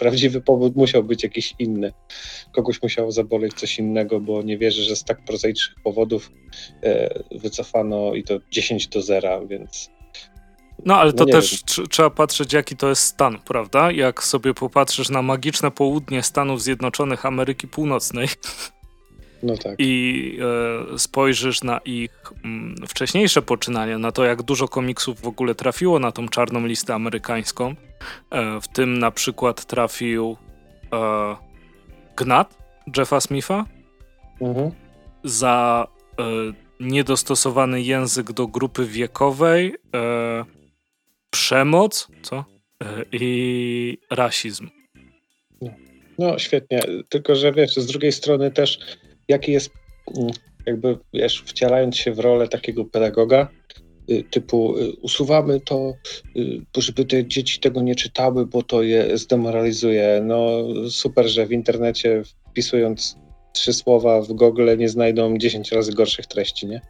[0.00, 1.92] prawdziwy powód musiał być jakiś inny.
[2.52, 6.32] Kogoś musiało zaboleć coś innego, bo nie wierzę, że z tak prozaicznych powodów
[6.82, 9.90] e, wycofano i to 10 do 0, więc.
[10.84, 13.92] No ale to no też trzeba patrzeć, jaki to jest stan, prawda?
[13.92, 18.28] Jak sobie popatrzysz na magiczne południe Stanów Zjednoczonych Ameryki Północnej,
[19.42, 19.74] no tak.
[19.78, 20.38] I
[20.92, 25.54] e, spojrzysz na ich m, mm, wcześniejsze poczynania, na to, jak dużo komiksów w ogóle
[25.54, 27.74] trafiło na tą czarną listę amerykańską,
[28.62, 30.36] w tym na przykład trafił
[30.92, 31.36] e,
[32.16, 32.58] Gnat
[32.96, 33.64] Jeffa Smitha
[34.40, 34.70] mhm.
[35.24, 35.86] za
[36.20, 36.22] e,
[36.80, 40.44] niedostosowany język do grupy wiekowej, e,
[41.30, 42.44] przemoc co?
[42.82, 44.68] E, i rasizm.
[45.60, 45.70] No.
[46.18, 48.78] no świetnie, tylko że wiesz, z drugiej strony też
[49.28, 49.70] jaki jest,
[50.16, 50.30] mm,
[50.66, 53.48] jakby wiesz, wcielając się w rolę takiego pedagoga,
[54.30, 55.94] typu y, usuwamy to,
[56.36, 60.20] y, żeby te dzieci tego nie czytały, bo to je zdemoralizuje.
[60.24, 63.16] No super, że w internecie wpisując
[63.52, 66.80] trzy słowa w Google nie znajdą 10 razy gorszych treści, nie?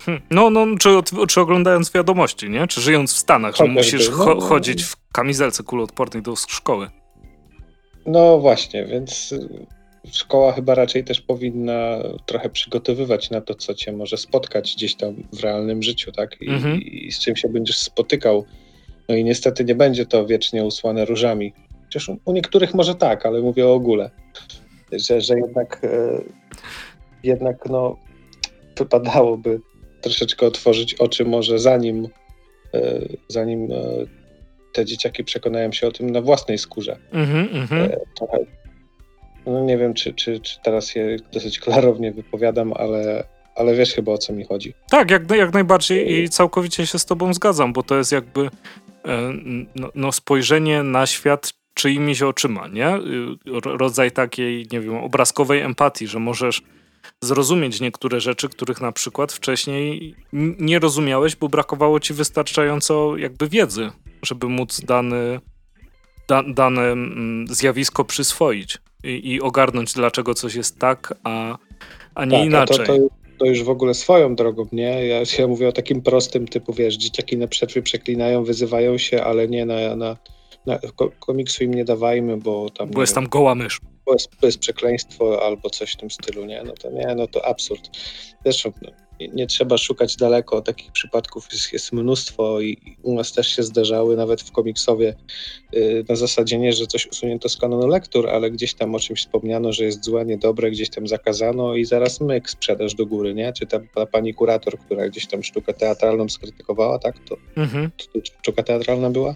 [0.00, 0.22] Hmm.
[0.30, 0.88] No, no czy,
[1.28, 2.66] czy oglądając wiadomości, nie?
[2.66, 6.90] Czy żyjąc w Stanach, że musisz cho no, chodzić w kamizelce kuloodpornej do szkoły.
[8.06, 9.34] No właśnie, więc
[10.12, 15.14] szkoła chyba raczej też powinna trochę przygotowywać na to, co cię może spotkać gdzieś tam
[15.32, 16.36] w realnym życiu, tak?
[16.40, 16.82] I, mhm.
[16.82, 18.44] i z czym się będziesz spotykał.
[19.08, 21.52] No i niestety nie będzie to wiecznie usłane różami.
[21.84, 24.10] Chociaż u niektórych może tak, ale mówię o ogóle.
[24.92, 26.20] Że, że jednak, e,
[27.22, 27.96] jednak no,
[28.78, 29.60] wypadałoby
[30.00, 32.08] troszeczkę otworzyć oczy może zanim,
[32.74, 33.76] e, zanim e,
[34.72, 36.98] te dzieciaki przekonają się o tym na własnej skórze.
[37.12, 38.38] Mm -hmm, trochę,
[39.48, 44.12] no nie wiem, czy, czy, czy teraz się dosyć klarownie wypowiadam, ale, ale wiesz chyba
[44.12, 44.74] o co mi chodzi.
[44.90, 48.40] Tak, jak, jak najbardziej i całkowicie się z tobą zgadzam, bo to jest jakby
[49.04, 49.32] e,
[49.74, 52.98] no, no spojrzenie na świat czyimiś oczyma, nie?
[53.64, 56.62] Rodzaj takiej, nie wiem, obrazkowej empatii, że możesz
[57.20, 60.14] zrozumieć niektóre rzeczy, których na przykład wcześniej
[60.58, 63.90] nie rozumiałeś, bo brakowało ci wystarczająco jakby wiedzy,
[64.22, 65.40] żeby móc dany,
[66.28, 71.58] da, dane mm, zjawisko przyswoić i, i ogarnąć, dlaczego coś jest tak, a,
[72.14, 72.86] a nie tak, inaczej.
[72.86, 73.08] To, to,
[73.38, 75.06] to, już w ogóle swoją drogą, nie?
[75.06, 79.48] Ja się mówię o takim prostym typu, wiesz, dzieciaki na przerwie przeklinają, wyzywają się, ale
[79.48, 80.16] nie na, na,
[80.66, 80.78] na
[81.20, 82.90] komiksu im nie dawajmy, bo tam...
[82.90, 83.80] Bo jest tam goła mysz.
[84.06, 86.62] Bo jest, bo jest przekleństwo albo coś w tym stylu, nie?
[86.62, 87.90] No to nie, no to absurd.
[88.44, 90.62] Zresztą no, nie, trzeba szukać daleko.
[90.62, 95.14] Takich przypadków jest, jest, mnóstwo i u nas też się zdarzały, nawet w komiksowie,
[95.72, 99.20] yy, na zasadzie nie, że coś usunięto z kanonu lektur, ale gdzieś tam o czymś
[99.20, 103.52] wspomniano, że jest złe, niedobre, gdzieś tam zakazano i zaraz myk, sprzedaż do góry, nie?
[103.52, 107.18] Czy ta, ta pani kurator, która gdzieś tam sztukę teatralną skrytykowała, tak?
[107.18, 107.90] To, mhm.
[107.96, 109.34] to, to sztuka teatralna była?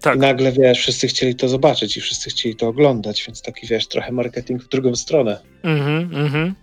[0.00, 0.16] Tak.
[0.16, 3.88] I nagle, wiesz, wszyscy chcieli to zobaczyć i wszyscy chcieli to oglądać, więc taki, wiesz,
[3.88, 5.38] trochę marketing w drugą stronę.
[5.62, 6.54] Mhm, mhm.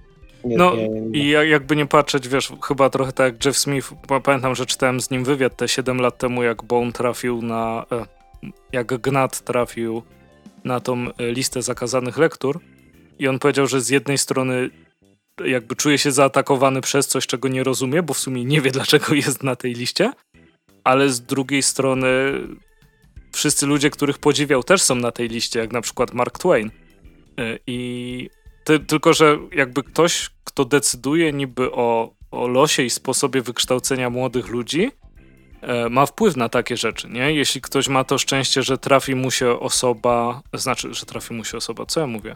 [0.46, 1.20] Nie, no nie, nie.
[1.20, 3.94] i jakby nie patrzeć, wiesz, chyba trochę tak jak Jeff Smith,
[4.24, 8.06] pamiętam, że czytałem z nim wywiad te 7 lat temu, jak Bone trafił na, e,
[8.72, 10.04] jak Gnat trafił
[10.64, 12.60] na tą e, listę zakazanych lektur
[13.20, 14.70] i on powiedział, że z jednej strony
[15.46, 19.14] jakby czuje się zaatakowany przez coś, czego nie rozumie, bo w sumie nie wie, dlaczego
[19.14, 20.12] jest na tej liście,
[20.84, 22.10] ale z drugiej strony
[23.34, 26.72] wszyscy ludzie, których podziwiał, też są na tej liście, jak na przykład Mark Twain.
[27.40, 28.30] E, I
[28.66, 34.48] ty, tylko, że jakby ktoś, kto decyduje niby o, o losie i sposobie wykształcenia młodych
[34.48, 34.92] ludzi,
[35.62, 37.34] e, ma wpływ na takie rzeczy, nie?
[37.34, 41.58] Jeśli ktoś ma to szczęście, że trafi mu się osoba, znaczy, że trafi mu się
[41.58, 42.36] osoba, co ja mówię?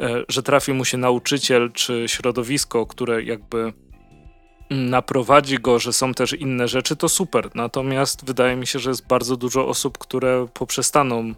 [0.00, 3.72] E, że trafi mu się nauczyciel czy środowisko, które jakby
[4.70, 7.50] naprowadzi go, że są też inne rzeczy, to super.
[7.54, 11.34] Natomiast wydaje mi się, że jest bardzo dużo osób, które poprzestaną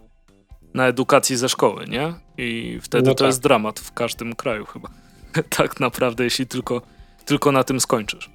[0.75, 2.26] na edukacji ze szkoły, nie?
[2.39, 3.27] I wtedy No to tak.
[3.27, 4.89] jest dramat w każdym kraju chyba.
[5.59, 6.83] tak naprawdę, jeśli tylko,
[7.25, 8.31] tylko na tym skończysz.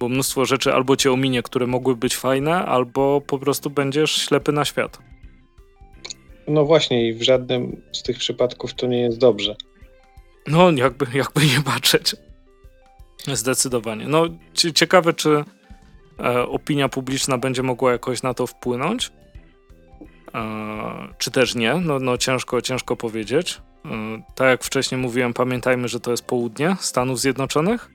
[0.00, 4.52] Bo mnóstwo rzeczy albo cię ominie, które mogły być fajne, albo po prostu będziesz ślepy
[4.52, 4.98] na świat.
[6.48, 9.56] No właśnie i w żadnym z tych przypadków to nie jest dobrze.
[10.46, 12.16] No, jakby, jakby nie patrzeć.
[13.32, 14.08] Zdecydowanie.
[14.08, 14.24] No,
[14.54, 15.44] cie- ciekawe, czy
[16.20, 19.12] e, opinia publiczna będzie mogła jakoś na to wpłynąć.
[21.18, 21.74] Czy też nie?
[21.74, 23.60] No, no ciężko, ciężko powiedzieć.
[23.84, 27.90] E, tak jak wcześniej mówiłem, pamiętajmy, że to jest południe Stanów Zjednoczonych,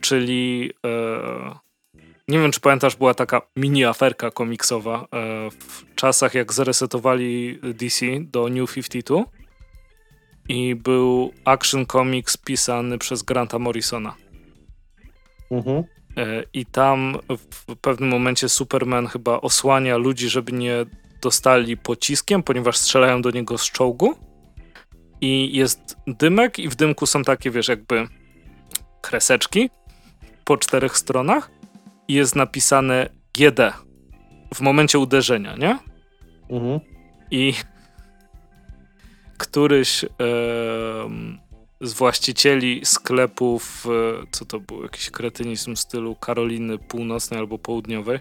[0.00, 1.54] czyli e,
[2.28, 5.06] nie wiem, czy pamiętasz, była taka mini aferka komiksowa e,
[5.50, 9.24] w czasach, jak zresetowali DC do New 52
[10.48, 14.14] i był action comics pisany przez Granta Morrisona.
[15.50, 15.84] Mhm.
[16.52, 17.18] I tam
[17.50, 20.86] w pewnym momencie Superman chyba osłania ludzi, żeby nie
[21.22, 24.14] dostali pociskiem, ponieważ strzelają do niego z czołgu.
[25.20, 28.08] I jest dymek, i w dymku są takie, wiesz, jakby
[29.00, 29.70] kreseczki
[30.44, 31.50] po czterech stronach.
[32.08, 33.08] I jest napisane
[33.38, 33.72] GD
[34.54, 35.78] w momencie uderzenia, nie?
[36.50, 36.80] Mhm.
[37.30, 37.54] I
[39.38, 41.38] któryś em,
[41.80, 48.18] z właścicieli sklepów, e, co to był, jakiś kretynizm w stylu Karoliny Północnej albo Południowej,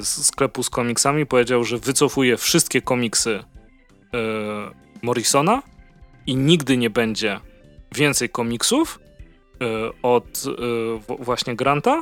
[0.00, 3.44] z sklepu z komiksami powiedział, że wycofuje wszystkie komiksy e,
[5.02, 5.62] Morrisona
[6.26, 7.40] i nigdy nie będzie
[7.94, 9.00] więcej komiksów
[9.60, 9.64] e,
[10.02, 10.50] od e,
[10.98, 12.00] w- właśnie Granta,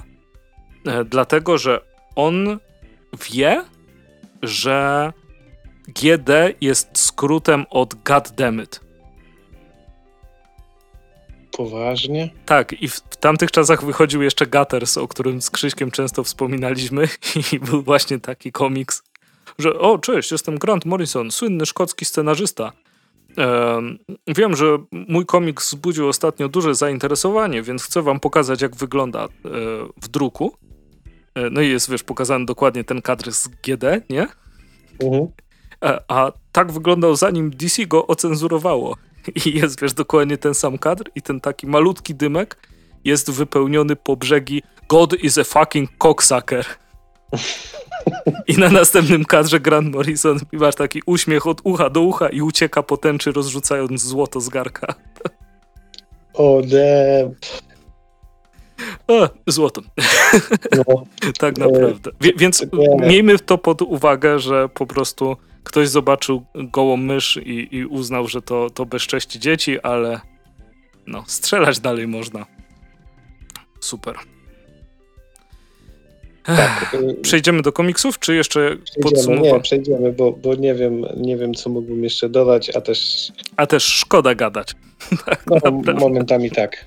[0.87, 1.81] e, dlatego że
[2.17, 2.59] on
[3.33, 3.65] wie,
[4.43, 5.13] że
[5.89, 6.29] GD
[6.61, 8.33] jest skrótem od God.
[11.53, 12.31] Poważnie?
[12.47, 17.09] Tak, i w, tamtych czasach wychodził jeszcze Gutters, o którym z Krzyśkiem często wspominaliśmy
[17.53, 19.03] i był właśnie taki komiks,
[19.59, 22.73] że o, cześć, jestem Grant Morrison, słynny szkocki scenarzysta.
[23.37, 29.25] Em, wiem, że mój komiks wzbudził ostatnio duże zainteresowanie, więc chcę wam pokazać, jak wygląda
[29.25, 29.29] e,
[30.03, 30.57] w druku.
[31.35, 34.29] E, no i jest, wiesz, pokazany dokładnie ten kadr z GD, nie?
[35.03, 35.27] Mhm.
[35.85, 38.97] E, A tak wyglądał zanim DC go ocenzurowało.
[39.47, 42.69] I jest, wiesz, dokładnie ten sam kadr i ten taki malutki dymek
[43.05, 46.67] jest wypełniony po brzegi God is a fucking cocksucker.
[48.47, 52.83] I na następnym kadrze Grant Morrison masz taki uśmiech od ucha do ucha i ucieka
[52.83, 54.95] po tęczy rozrzucając złoto z garka.
[56.35, 57.35] O, damn.
[59.11, 59.83] E, złoto.
[60.77, 60.85] No,
[61.39, 62.11] Tak naprawdę.
[62.21, 63.09] Wie, więc Nie.
[63.09, 68.43] miejmy to pod uwagę, że po prostu ktoś zobaczył gołą mysz i, i uznał, że
[68.43, 70.21] to, to bezcześci dzieci, ale
[71.07, 72.47] no, strzelać dalej można.
[73.81, 74.17] Super.
[76.45, 79.53] tak, y, Przejdziemy do komiksów, czy jeszcze podsumowanie?
[79.53, 83.67] nie, przejdziemy, bo, bo nie, wiem, nie wiem, co mógłbym jeszcze dodać, a też A
[83.67, 84.75] też szkoda gadać.
[85.27, 86.85] tak no, momentami tak.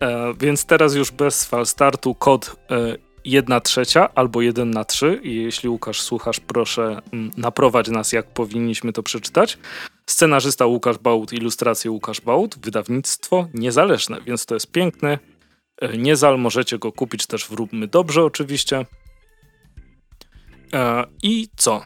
[0.00, 5.20] E, więc teraz już bez fal startu kod e, 1 trzecia albo 1 na 3
[5.22, 9.58] i jeśli Łukasz słuchasz, proszę mm, naprowadź nas jak powinniśmy to przeczytać.
[10.06, 15.18] Scenarzysta Łukasz Bałut, ilustracje Łukasz Bałut, wydawnictwo niezależne, więc to jest piękny.
[15.80, 18.86] E, Niezal, możecie go kupić też w Róbmy Dobrze oczywiście.
[20.72, 21.82] E, I co?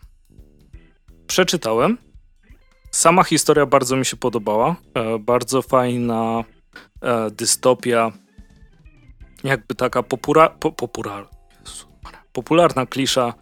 [1.26, 1.99] Przeczytałem.
[2.90, 4.76] Sama historia bardzo mi się podobała.
[4.95, 6.45] E, bardzo fajna
[7.30, 8.12] dystopia,
[9.45, 11.28] jakby taka popura, po, popura,
[12.32, 13.34] popularna klisza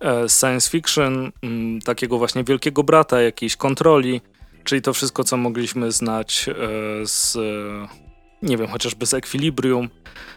[0.00, 4.20] e, science fiction, m, takiego właśnie wielkiego brata, jakiejś kontroli,
[4.64, 6.54] czyli to wszystko, co mogliśmy znać e,
[7.06, 7.36] z,
[8.42, 9.88] nie wiem, chociażby z Equilibrium,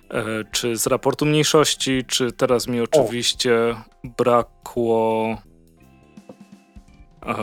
[0.09, 5.37] e, czy z raportu mniejszości, czy teraz mi oczywiście brakło.
[7.25, 7.35] E,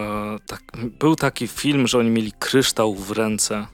[0.46, 0.62] tak,
[0.98, 3.66] był taki film, że oni mieli kryształ w ręce.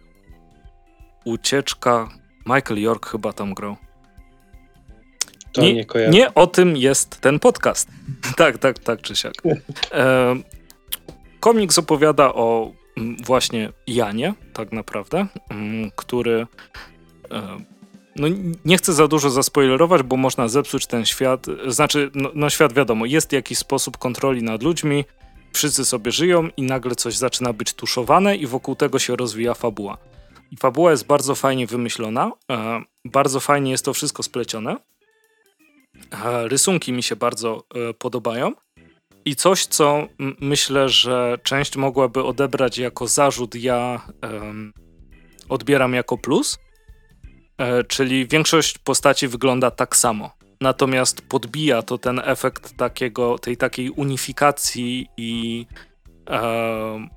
[1.24, 2.08] Ucieczka.
[2.46, 3.76] Michael York chyba tam grał.
[5.54, 6.12] To nie, Nie, kojarzę.
[6.12, 7.88] nie o tym jest ten podcast.
[8.36, 9.34] tak, tak, tak czy siak.
[9.92, 10.36] E,
[11.40, 16.46] komiks opowiada o mm, właśnie Janie, tak naprawdę, mm, który.
[17.30, 17.58] E,
[18.16, 18.28] no,
[18.64, 21.46] nie chcę za dużo zaspoilerować, bo można zepsuć ten świat.
[21.66, 25.04] Znaczy, no, no świat wiadomo, jest jakiś sposób kontroli nad ludźmi,
[25.52, 29.98] wszyscy sobie żyją i nagle coś zaczyna być tuszowane i wokół tego się rozwija fabuła.
[30.50, 34.76] I fabuła jest bardzo fajnie wymyślona, e, bardzo fajnie jest to wszystko splecione.
[36.48, 37.64] Rysunki mi się bardzo
[37.98, 38.52] podobają.
[39.24, 40.06] I coś, co
[40.40, 44.72] myślę, że część mogłaby odebrać jako zarzut, ja um,
[45.48, 46.58] odbieram jako plus,
[47.58, 50.30] e, czyli większość postaci wygląda tak samo.
[50.60, 55.66] Natomiast podbija to ten efekt takiego, tej takiej unifikacji i
[56.30, 57.08] e,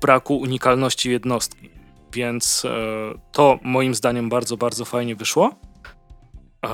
[0.00, 1.70] braku unikalności jednostki.
[2.12, 2.70] Więc e,
[3.32, 5.54] to moim zdaniem bardzo, bardzo fajnie wyszło.
[6.66, 6.70] E,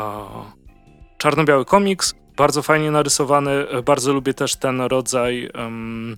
[1.18, 3.66] czarno-biały komiks, bardzo fajnie narysowany.
[3.84, 6.16] Bardzo lubię też ten rodzaj um,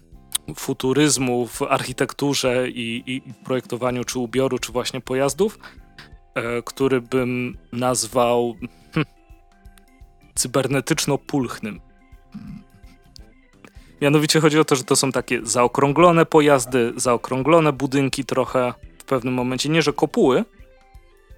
[0.56, 5.58] futuryzmu w architekturze i, i, projektowaniu czy ubioru, czy właśnie pojazdów,
[6.34, 8.54] e, który bym nazwał
[8.94, 9.06] hm,
[10.34, 11.80] cybernetyczno-pulchnym.
[14.00, 19.34] Mianowicie chodzi o to, że to są takie zaokrąglone pojazdy, zaokrąglone budynki trochę w pewnym
[19.34, 19.68] momencie.
[19.68, 20.44] Nie, że kopuły,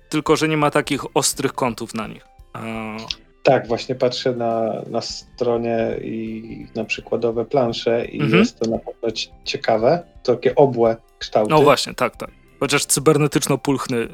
[0.09, 2.27] tylko że nie ma takich ostrych kątów na nich.
[2.57, 2.97] E,
[3.43, 8.39] tak, właśnie patrzę na, na stronie i na przykładowe plansze i mhm.
[8.39, 9.09] jest to na pewno
[9.45, 10.03] ciekawe.
[10.23, 11.51] To takie obłe kształty.
[11.51, 12.31] No właśnie, tak, tak.
[12.61, 14.09] Chociaż cybernetyczno-pulchny y,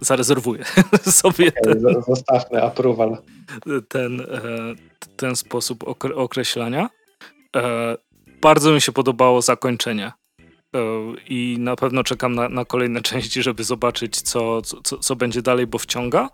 [0.00, 0.64] zarezerwuję
[1.22, 3.18] sobie okay, ten, zostawmy approval.
[3.88, 4.26] Ten, e,
[5.16, 5.84] ten sposób
[6.16, 6.90] określania.
[7.56, 7.96] E,
[8.42, 10.12] bardzo mi się podobało zakończenie e,
[11.28, 15.66] i na pewno czekam na, na kolejne części, żeby zobaczyć, co, co, co będzie dalej,
[15.66, 16.28] bo wciąga.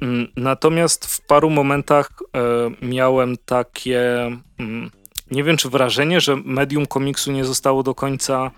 [0.00, 4.90] Mm, natomiast w paru momentach e, miałem takie, mm,
[5.30, 8.50] nie wiem czy wrażenie, że medium komiksu nie zostało do końca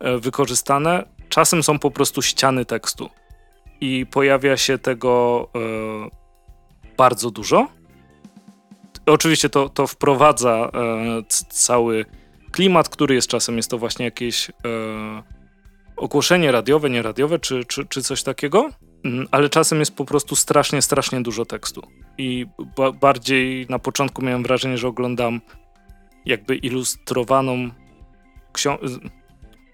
[0.00, 1.04] e, wykorzystane.
[1.28, 3.10] Czasem są po prostu ściany tekstu
[3.80, 5.58] i pojawia się tego e,
[6.96, 7.68] bardzo dużo.
[9.06, 10.70] Oczywiście to, to wprowadza
[11.48, 12.04] cały
[12.52, 14.50] klimat, który jest czasem, jest to właśnie jakieś
[15.96, 18.70] ogłoszenie radiowe, nieradiowe, czy, czy, czy coś takiego.
[19.06, 21.82] Mm, ale czasem jest po prostu strasznie, strasznie dużo tekstu.
[22.18, 22.46] I
[22.76, 25.40] ba bardziej na początku miałem wrażenie, że oglądam
[26.24, 27.70] jakby ilustrowaną
[28.52, 28.86] książkę.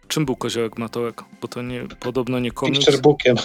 [0.09, 1.25] Czym był Koziołek Matołek?
[1.41, 2.79] Bo to nie, podobno nie komiks.
[2.79, 3.37] Picturebookiem.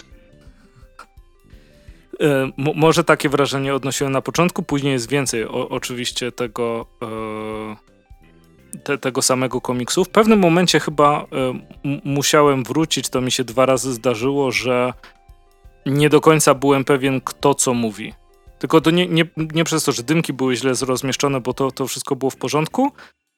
[2.22, 8.98] E, może takie wrażenie odnosiłem na początku, później jest więcej o, oczywiście tego, e, te,
[8.98, 10.06] tego samego komiksu.
[10.06, 11.26] W pewnym momencie chyba e,
[12.04, 14.94] musiałem wrócić, to mi się dwa razy zdarzyło, że
[15.88, 18.14] nie do końca byłem pewien, kto co mówi.
[18.60, 21.88] Tylko to nie, nie, nie przez to, że dymki były źle rozmieszczone, bo to, to
[21.88, 22.92] wszystko było w porządku,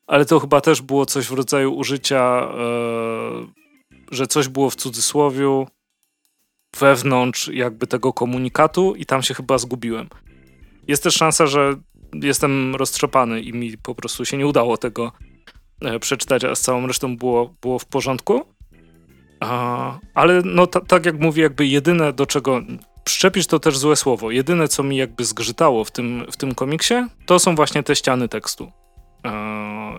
[0.07, 3.45] ale to chyba też było coś w rodzaju użycia, e,
[4.11, 5.67] że coś było w cudzysłowiu
[6.79, 10.09] wewnątrz jakby tego komunikatu i tam się chyba zgubiłem.
[10.87, 11.75] Jest też szansa, że
[12.13, 15.11] jestem roztrzepany i mi po prostu się nie udało tego
[15.81, 18.45] e, przeczytać, a z całą resztą było, było w porządku.
[19.39, 22.61] A, ale no tak jak mówię, jakby jedyne do czego
[23.03, 24.31] przyczepisz to też złe słowo.
[24.31, 26.93] Jedyne co mi jakby zgrzytało w tym, w tym komiksie,
[27.25, 28.71] to są właśnie te ściany tekstu.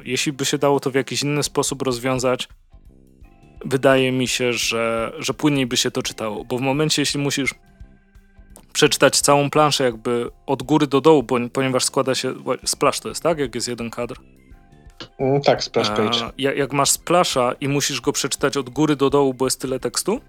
[0.05, 2.49] jeśli by się dało to w jakiś inny sposób rozwiązać,
[3.65, 7.55] wydaje mi się, że, że płynniej by się to czytało, bo w momencie, jeśli musisz
[8.73, 12.35] przeczytać całą planszę jakby od góry do dołu, ponieważ składa się,
[12.65, 13.39] splash to jest, tak?
[13.39, 14.21] Jak jest jeden kadr,
[15.45, 16.33] tak, splash page.
[16.39, 19.81] jak, jak masz splasha i musisz go przeczytać od góry do dołu, bo jest tyle
[19.81, 20.21] tekstu,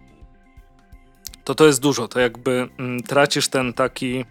[1.44, 2.08] to to jest dużo.
[2.08, 4.26] To jakby mm, tracisz ten taki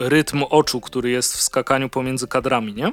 [0.00, 2.92] rytm oczu, który jest w skakaniu pomiędzy kadrami, nie?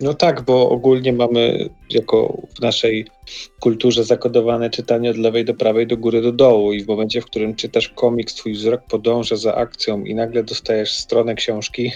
[0.00, 3.06] No tak, bo ogólnie mamy jako w naszej
[3.60, 7.26] kulturze zakodowane czytanie od lewej do prawej, do góry do dołu i w momencie, w
[7.26, 11.92] którym czytasz komiks, twój wzrok podąża za akcją i nagle dostajesz stronę książki,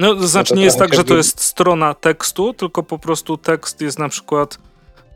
[0.00, 3.80] no, to znaczy nie jest tak, że to jest strona tekstu, tylko po prostu tekst
[3.80, 4.58] jest na przykład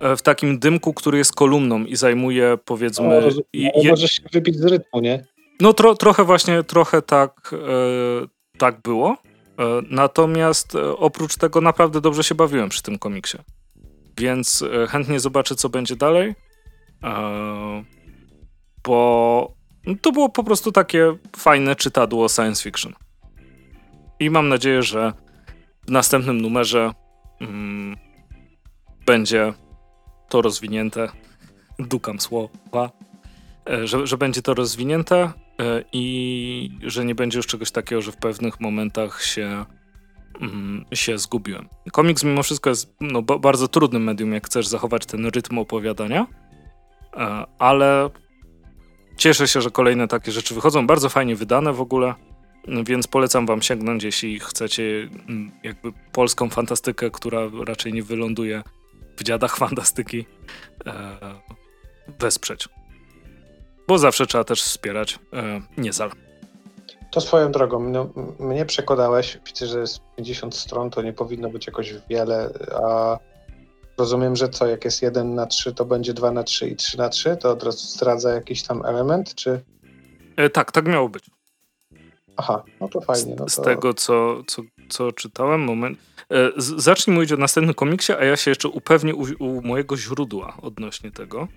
[0.01, 3.09] e, w takim dymku, który jest kolumną i zajmuje powiedzmy...
[3.09, 3.91] No, i, je...
[3.91, 5.25] możesz się wybić z rytmu, nie?
[5.61, 9.17] No tro, trochę właśnie, trochę tak, e, tak było.
[9.59, 13.39] E, natomiast e, oprócz tego naprawdę dobrze się bawiłem przy tym komiksie.
[14.19, 16.35] Więc e, chętnie zobaczę, co będzie dalej.
[17.05, 17.85] E,
[18.85, 19.55] bo
[20.01, 22.93] to było po prostu takie fajne czytadło science fiction.
[24.21, 25.13] I mam nadzieję, że
[25.87, 26.93] w następnym numerze
[27.41, 27.97] mm,
[29.07, 29.53] będzie
[30.29, 31.09] to rozwinięte.
[31.79, 32.91] Dukam słowa.
[33.71, 38.13] E, że, że będzie to rozwinięte e, i że nie będzie już czegoś takiego, że
[38.13, 39.65] w pewnych momentach się,
[40.41, 41.69] mm, się zgubiłem.
[41.93, 46.27] Komiks mimo wszystko jest no, bardzo trudnym medium, jak chcesz zachować ten rytm opowiadania,
[47.17, 48.11] e, ale
[49.17, 50.87] cieszę się, że kolejne takie rzeczy wychodzą.
[50.87, 52.15] Bardzo fajnie wydane w ogóle.
[52.69, 58.63] Więc polecam wam sięgnąć, jeśli chcecie mm, jakby polską fantastykę, która raczej nie wyląduje
[59.17, 60.27] w dziadach fantastyki,
[60.87, 61.19] e,
[62.19, 62.69] wesprzeć.
[63.89, 66.11] Bo zawsze trzeba też wspierać e, Niezal.
[67.11, 71.67] To swoją drogą, no, mnie przekonałeś, widzę, że jest 50 stron, to nie powinno być
[71.67, 72.51] jakoś wiele,
[72.85, 73.19] a
[73.99, 76.99] rozumiem, że co, jak jest 1 na 3, to będzie 2 na 3 i 3
[76.99, 79.61] na 3, to od razu zdradza jakiś tam element, czy...
[80.37, 81.25] E, tak, tak miało być.
[82.37, 83.35] Aha, no to fajnie.
[83.39, 83.49] No to...
[83.49, 85.99] Z, tego, co, co, co czytałem, moment.
[86.31, 90.57] E, zacznij mówić o następnym komiksie, a ja się jeszcze upewnię u, u mojego źródła
[90.63, 91.49] odnośnie tego.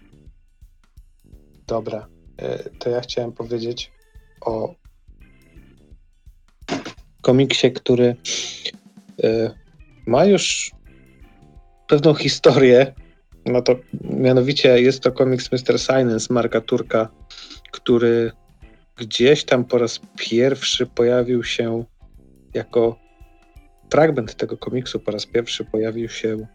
[1.67, 2.07] Dobra,
[2.37, 3.91] e, to ja chciałem powiedzieć
[4.41, 4.75] o
[7.21, 8.15] komiksie, który
[9.23, 9.53] e,
[10.05, 10.71] ma już
[11.87, 12.93] pewną historię.
[13.45, 15.79] No to mianowicie jest to komiks Mr.
[15.79, 17.09] Silence Marka Turka,
[17.71, 18.31] który
[18.97, 21.85] gdzieś tam po raz pierwszy pojawił się
[22.53, 22.99] jako
[23.89, 26.47] fragment tego komiksu po raz pierwszy pojawił się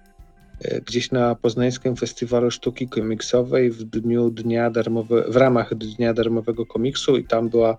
[0.61, 6.67] e, gdzieś na Poznańskim Festiwalu Sztuki Komiksowej w dniu dnia darmowe, w ramach Dnia Darmowego
[6.67, 7.79] Komiksu i tam była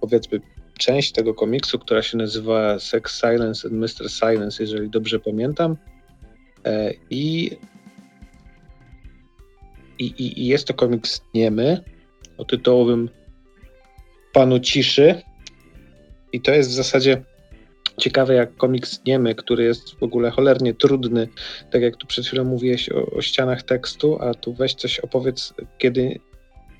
[0.00, 0.40] powiedzmy
[0.78, 4.10] część tego komiksu, która się nazywa Sex Silence and Mr.
[4.10, 5.76] Silence, jeżeli dobrze pamiętam.
[6.64, 7.50] E, I,
[9.98, 11.84] i, i jest to komiks niemy
[12.38, 13.08] o tytułowym
[14.32, 15.22] Panu Ciszy.
[16.32, 17.22] I to jest w zasadzie
[17.98, 21.28] ciekawe jak komiks niemy, który jest w ogóle cholernie trudny,
[21.70, 25.54] tak jak tu przed chwilą mówiłeś o, o ścianach tekstu, a tu weź coś opowiedz,
[25.78, 26.20] kiedy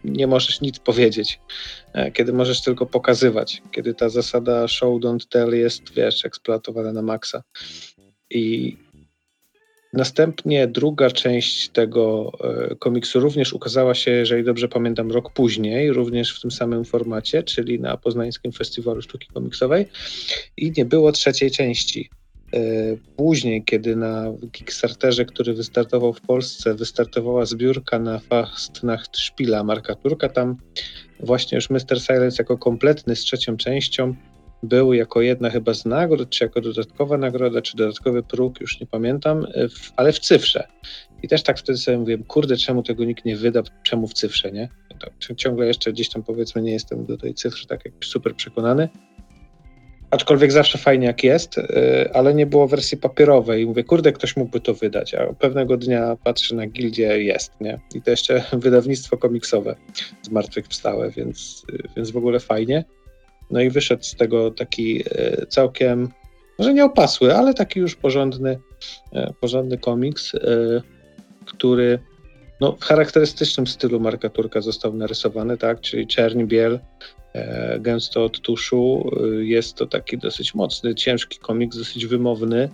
[0.05, 1.41] nie możesz nic powiedzieć,
[1.93, 7.03] e, kiedy możesz tylko pokazywać, kiedy ta zasada show don't tell jest, wiesz, eksploatowana na
[7.03, 7.43] maksa.
[8.31, 8.77] I
[9.93, 12.33] Następnie druga część tego
[12.71, 17.43] e, komiksu również ukazała się, jeżeli dobrze pamiętam, rok później, również w tym samym formacie,
[17.43, 19.87] czyli na Poznańskim Festiwalu Sztuki Komiksowej
[20.57, 22.11] i nie było trzeciej części.
[22.55, 22.61] E,
[23.17, 30.29] później, kiedy na Kickstarterze, który wystartował w Polsce, wystartowała zbiórka na Fastnacht Szpila Marka Turka,
[30.29, 30.57] tam
[31.21, 32.01] właśnie już Mr.
[32.01, 34.15] Silence jako kompletny z trzecią częścią
[34.63, 38.87] był jako jedna chyba z nagród, czy jako dodatkowa nagroda, czy dodatkowy próg, już nie
[38.87, 40.69] pamiętam, e, w, ale w cyfrze.
[41.23, 44.53] I też tak wtedy sobie mówiłem, kurde, czemu tego nikt nie wyda, czemu w cyfrze,
[44.53, 44.69] nie?
[45.01, 48.89] Tak, ciągle jeszcze gdzieś tam powiedzmy nie jestem do tej cyfry tak jak super przekonany.
[50.11, 53.63] Aczkolwiek zawsze fajnie jak jest, e, ale nie było wersji papierowej.
[53.63, 55.15] I mówię, kurde, ktoś mógłby to wydać.
[55.15, 57.81] A pewnego dnia patrzę na gildię, jest, nie?
[57.95, 59.77] I to jeszcze wydawnictwo komiksowe
[60.23, 62.85] zmartwychwstałe, więc, e, więc w ogóle fajnie.
[63.51, 66.09] No i wyszedł z tego taki e, całkiem,
[66.59, 68.59] może nie opasły, ale taki już porządny,
[69.13, 70.39] e, porządny komiks, e,
[71.47, 71.99] który
[72.61, 76.81] no, w charakterystycznym stylu Marka Turka został narysowany, tak, czyli czerń, biel,
[77.81, 79.11] gęsto od tuszu.
[79.39, 82.69] Jest to taki dosyć mocny, ciężki komiks, dosyć wymowny,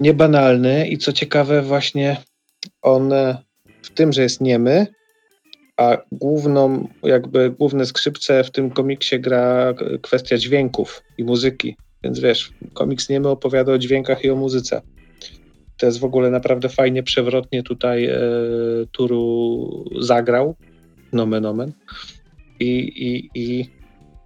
[0.00, 2.16] niebanalny i co ciekawe właśnie
[2.82, 3.12] on
[3.82, 4.86] w tym, że jest niemy,
[5.76, 11.76] a główną, jakby główne skrzypce w tym komiksie gra kwestia dźwięków i muzyki.
[12.04, 14.82] Więc wiesz, komiks niemy opowiada o dźwiękach i o muzyce.
[15.76, 18.18] To jest w ogóle naprawdę fajnie, przewrotnie tutaj e,
[18.92, 20.56] Turu zagrał.
[21.12, 21.72] Nomen omen.
[22.60, 23.70] I, i, I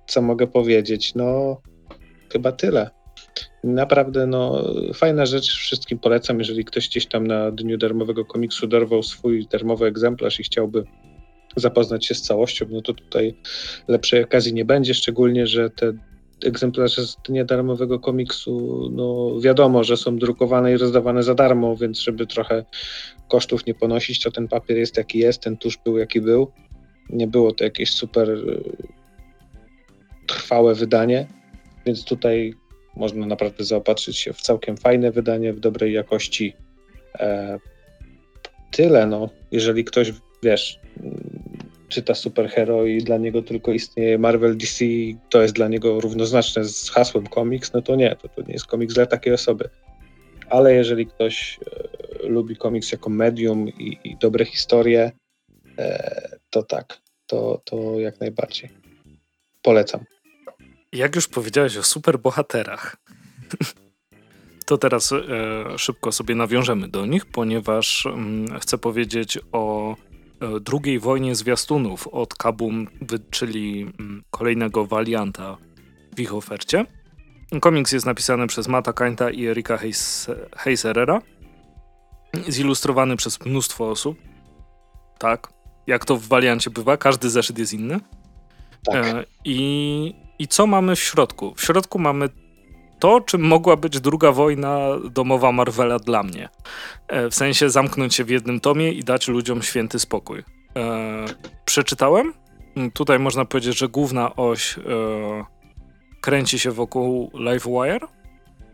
[0.07, 1.15] co mogę powiedzieć?
[1.15, 1.61] No,
[2.33, 2.91] chyba tyle.
[3.65, 9.03] Naprawdę, no, fajna rzecz, wszystkim polecam, jeżeli ktoś gdzieś tam na dniu darmowego komiksu dorwał
[9.03, 10.85] swój darmowy egzemplarz i chciałby
[11.57, 13.35] zapoznać się z całością, no to tutaj
[13.89, 15.93] lepszej okazji nie będzie, szczególnie, że te
[16.45, 22.01] egzemplarze z dnia darmowego komiksu, no wiadomo, że są drukowane i rozdawane za darmo, więc
[22.01, 22.65] żeby trochę
[23.29, 26.53] kosztów nie ponosić, to ten papier jest jaki jest, ten tusz był jaki był.
[27.11, 28.63] Nie było to jakieś super y,
[30.27, 31.27] trwałe wydanie,
[31.87, 32.55] więc tutaj
[32.97, 36.55] można naprawdę zaopatrzyć się w całkiem fajne wydanie, w dobrej jakości.
[37.15, 37.59] E,
[38.71, 39.29] tyle, no.
[39.51, 40.81] Jeżeli ktoś, wiesz,
[41.89, 44.85] czyta superhero i dla niego tylko istnieje Marvel DC,
[45.29, 48.67] to jest dla niego równoznaczne z hasłem komiks, no to nie, to, to nie jest
[48.67, 49.69] komiks dla takiej osoby.
[50.51, 51.59] Ale jeżeli ktoś
[52.23, 55.13] e, lubi komiks jako medium i, i dobre historie,
[55.79, 58.71] e, to tak, to, to jak najbardziej.
[59.63, 60.05] Polecam.
[60.93, 62.97] Jak już powiedziałeś o superbohaterach,
[64.67, 65.19] to teraz e,
[65.79, 69.97] szybko sobie nawiążemy do nich, ponieważ mm, chcę powiedzieć o
[70.61, 72.87] drugiej wojnie zwiastunów od Kabum,
[73.31, 75.57] czyli mm, kolejnego walianta
[76.17, 76.85] w ich ofercie.
[77.61, 79.79] Komiks jest napisany przez Mata Kainta i Erika
[80.57, 81.23] Heiserera.
[82.49, 84.19] Zilustrowany przez mnóstwo osób.
[85.19, 85.53] Tak,
[85.87, 88.01] jak to w waliancie bywa, każdy zeszyt jest inny.
[88.85, 89.07] Tak.
[89.07, 91.55] E, I, I co mamy w środku?
[91.55, 92.29] W środku mamy
[92.99, 96.49] to, czym mogła być druga wojna domowa Marvela dla mnie.
[97.09, 100.43] E, w sensie zamknąć się w jednym tomie i dać ludziom święty spokój.
[100.77, 101.25] E,
[101.65, 102.33] przeczytałem.
[102.95, 104.83] Tutaj można powiedzieć, że główna oś e,
[106.21, 108.07] kręci się wokół Livewire.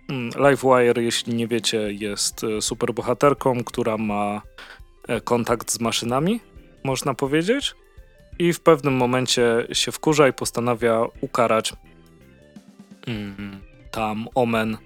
[0.09, 4.43] Mm, Livewire, jeśli nie wiecie, jest superbohaterką, która ma
[5.25, 6.41] kontakt z maszynami,
[6.85, 7.75] można powiedzieć.
[8.39, 11.73] I w pewnym momencie się wkurza i postanawia ukarać
[13.07, 13.61] mm,
[13.95, 14.77] tam Omen,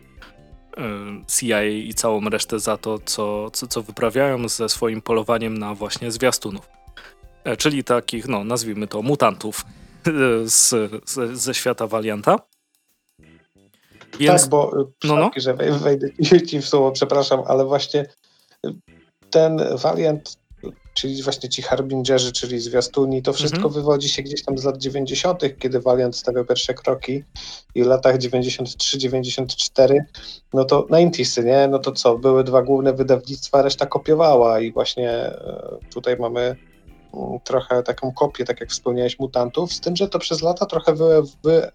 [1.29, 6.11] CIA i całą resztę za to, co, co, co wyprawiają ze swoim polowaniem na właśnie
[6.11, 6.69] zwiastunów.
[7.59, 9.65] Czyli takich, no nazwijmy to, mutantów
[10.45, 10.69] z,
[11.11, 12.39] z, ze świata Valianta.
[14.19, 14.73] Więc, tak, bo
[15.05, 15.31] no, no.
[15.37, 16.09] że wejdę
[16.47, 18.07] ci w słowo, przepraszam, ale właśnie
[19.31, 20.39] ten Valiant,
[21.01, 23.75] czyli właśnie ci Harbingerzy, czyli zwiastuni, to wszystko mhm.
[23.75, 27.25] wywodzi się gdzieś tam z lat 90., kiedy Valiant stawiał pierwsze kroki
[27.75, 29.99] i w latach 93-94,
[30.55, 31.69] no to 90 nie?
[31.69, 36.57] No to co, były dwa główne wydawnictwa, reszta kopiowała i właśnie e, tutaj mamy
[37.45, 41.23] trochę taką kopię, tak jak wspomniałeś, mutantów, z tym, że to przez lata trochę wy,
[41.45, 41.71] wy,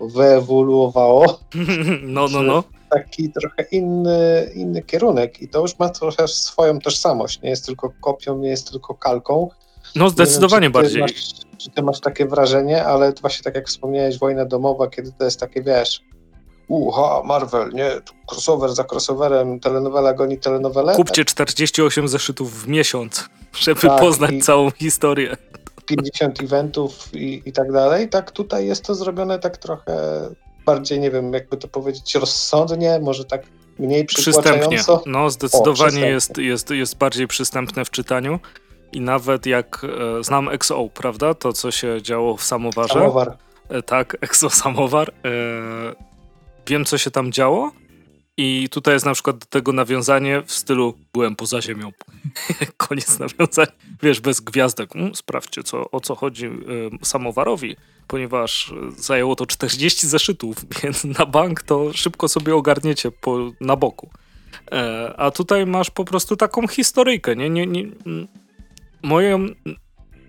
[0.00, 1.40] wyewoluowało.
[2.02, 2.64] No, no, no.
[2.90, 7.42] Taki trochę inny, inny kierunek i to już ma trochę swoją tożsamość.
[7.42, 9.48] Nie jest tylko kopią, nie jest tylko kalką.
[9.96, 11.00] No, zdecydowanie wiem, bardziej.
[11.00, 11.12] Masz,
[11.58, 15.40] czy ty masz takie wrażenie, ale właśnie tak jak wspomniałeś, wojna domowa, kiedy to jest
[15.40, 16.02] takie, wiesz,
[16.68, 17.90] uha, Marvel, nie,
[18.30, 20.94] crossover za crossoverem, telenowela goni telenowelę.
[20.94, 23.28] Kupcie 48 zeszytów w miesiąc,
[23.58, 25.36] żeby tak, poznać całą historię.
[25.86, 28.08] 50 eventów i, i tak dalej.
[28.08, 29.94] Tak tutaj jest to zrobione tak trochę
[30.64, 33.42] bardziej, nie wiem, jakby to powiedzieć, rozsądnie, może tak
[33.78, 34.78] mniej Przystępnie.
[35.06, 38.38] No, zdecydowanie o, jest, jest, jest bardziej przystępne w czytaniu.
[38.92, 39.86] I nawet jak
[40.18, 41.34] e, znam XO, prawda?
[41.34, 42.94] To, co się działo w samowarze.
[42.94, 43.36] Samowar.
[43.68, 45.10] E, tak, EXO samowar.
[45.10, 45.30] E,
[46.66, 47.72] wiem, co się tam działo.
[48.36, 51.92] I tutaj jest na przykład do tego nawiązanie w stylu byłem poza ziemią.
[52.76, 53.72] Koniec nawiązania.
[54.02, 54.96] Wiesz, bez gwiazdek.
[54.96, 56.50] Mm, sprawdźcie, co, o co chodzi
[57.02, 57.76] samowarowi,
[58.06, 64.10] ponieważ zajęło to 40 zeszytów, więc na bank to szybko sobie ogarniecie po, na boku.
[64.72, 67.36] E, a tutaj masz po prostu taką historyjkę.
[67.36, 67.86] Nie, nie, nie,
[69.02, 69.46] moją,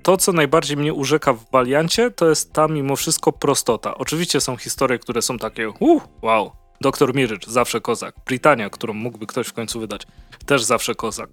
[0.03, 3.97] to, co najbardziej mnie urzeka w Valiancie, to jest ta mimo wszystko prostota.
[3.97, 6.51] Oczywiście są historie, które są takie, uh, wow,
[6.85, 8.15] Doktor Mirycz, zawsze kozak.
[8.25, 10.07] Britania, którą mógłby ktoś w końcu wydać,
[10.45, 11.29] też zawsze kozak.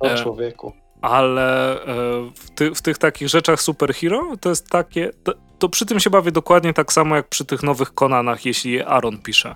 [0.00, 0.72] O e, człowieku.
[1.00, 1.86] Ale e,
[2.34, 5.10] w, ty, w, tych takich rzeczach superhero to jest takie.
[5.24, 8.72] To, to, przy tym się bawię dokładnie tak samo jak przy tych nowych Konanach, jeśli
[8.72, 9.54] je Aaron pisze.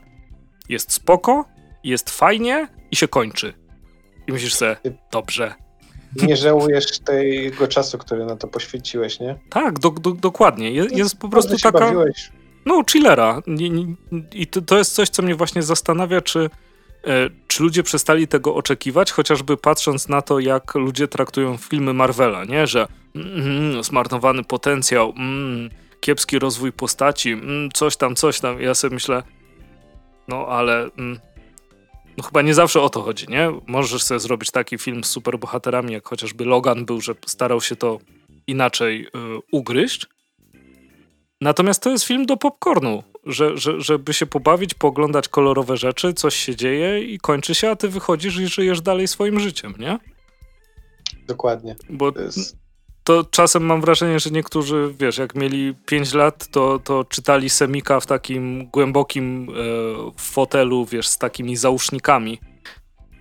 [0.68, 1.44] Jest spoko,
[1.84, 3.54] jest fajnie i się kończy.
[4.26, 4.76] I myślisz sobie,
[5.12, 5.54] dobrze,
[6.22, 9.38] nie żałujesz tego czasu, który na to poświęciłeś, nie?
[9.50, 10.70] Tak, do, do, dokładnie.
[10.70, 11.78] Je, jest po prostu taka.
[11.78, 12.30] Bawiłeś.
[12.66, 13.42] No, chillera.
[14.32, 16.50] I to, jest coś, co mnie właśnie zastanawia, czy,
[17.04, 22.44] e, czy ludzie przestali tego oczekiwać, chociażby patrząc na to, jak ludzie traktują filmy Marvela,
[22.44, 22.66] nie?
[22.66, 28.60] Że mm, zmarnowany potencjał, mm, kiepski rozwój postaci, mm, coś tam, coś tam.
[28.60, 29.22] Ja sobie myślę,
[30.28, 31.18] no ale mm,
[32.16, 33.52] no chyba nie zawsze o to chodzi, nie?
[33.66, 37.98] Możesz sobie zrobić taki film z superbohaterami, jak chociażby Logan był, że starał się to
[38.46, 39.10] inaczej y,
[39.52, 40.06] ugryźć.
[41.44, 46.34] Natomiast to jest film do popcornu, że, że, żeby się pobawić, pooglądać kolorowe rzeczy, coś
[46.34, 49.98] się dzieje i kończy się, a ty wychodzisz i żyjesz dalej swoim życiem, nie?
[51.26, 51.76] Dokładnie.
[51.90, 52.56] Bo to jest
[53.04, 58.00] to czasem mam wrażenie, że niektórzy, wiesz, jak mieli 5 lat, to, to czytali Semika
[58.00, 59.52] w takim głębokim e,
[60.16, 62.40] fotelu, wiesz, z takimi załóżnikami,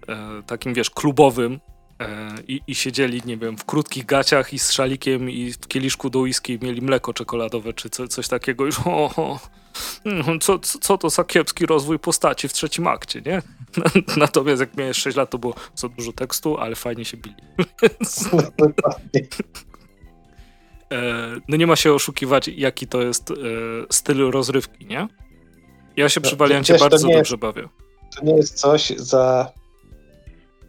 [0.07, 1.59] e, takim, wiesz, klubowym
[2.47, 6.19] i, i siedzieli, nie wiem, w krótkich gaciach i z szalikiem i w kieliszku do
[6.19, 8.65] whisky mieli mleko czekoladowe czy co, coś takiego.
[8.65, 9.39] Już, o, o,
[10.41, 13.41] co, co to za kiepski rozwój postaci w trzecim akcie, nie?
[14.17, 17.35] Natomiast jak miałeś 6 lat, to było za dużo tekstu, ale fajnie się bili.
[20.91, 23.35] E, no nie ma się oszukiwać, jaki to jest e,
[23.89, 25.07] styl rozrywki, nie?
[25.97, 27.69] Ja się no, przy bardzo dobrze jest, bawię.
[28.15, 29.51] To nie jest coś za...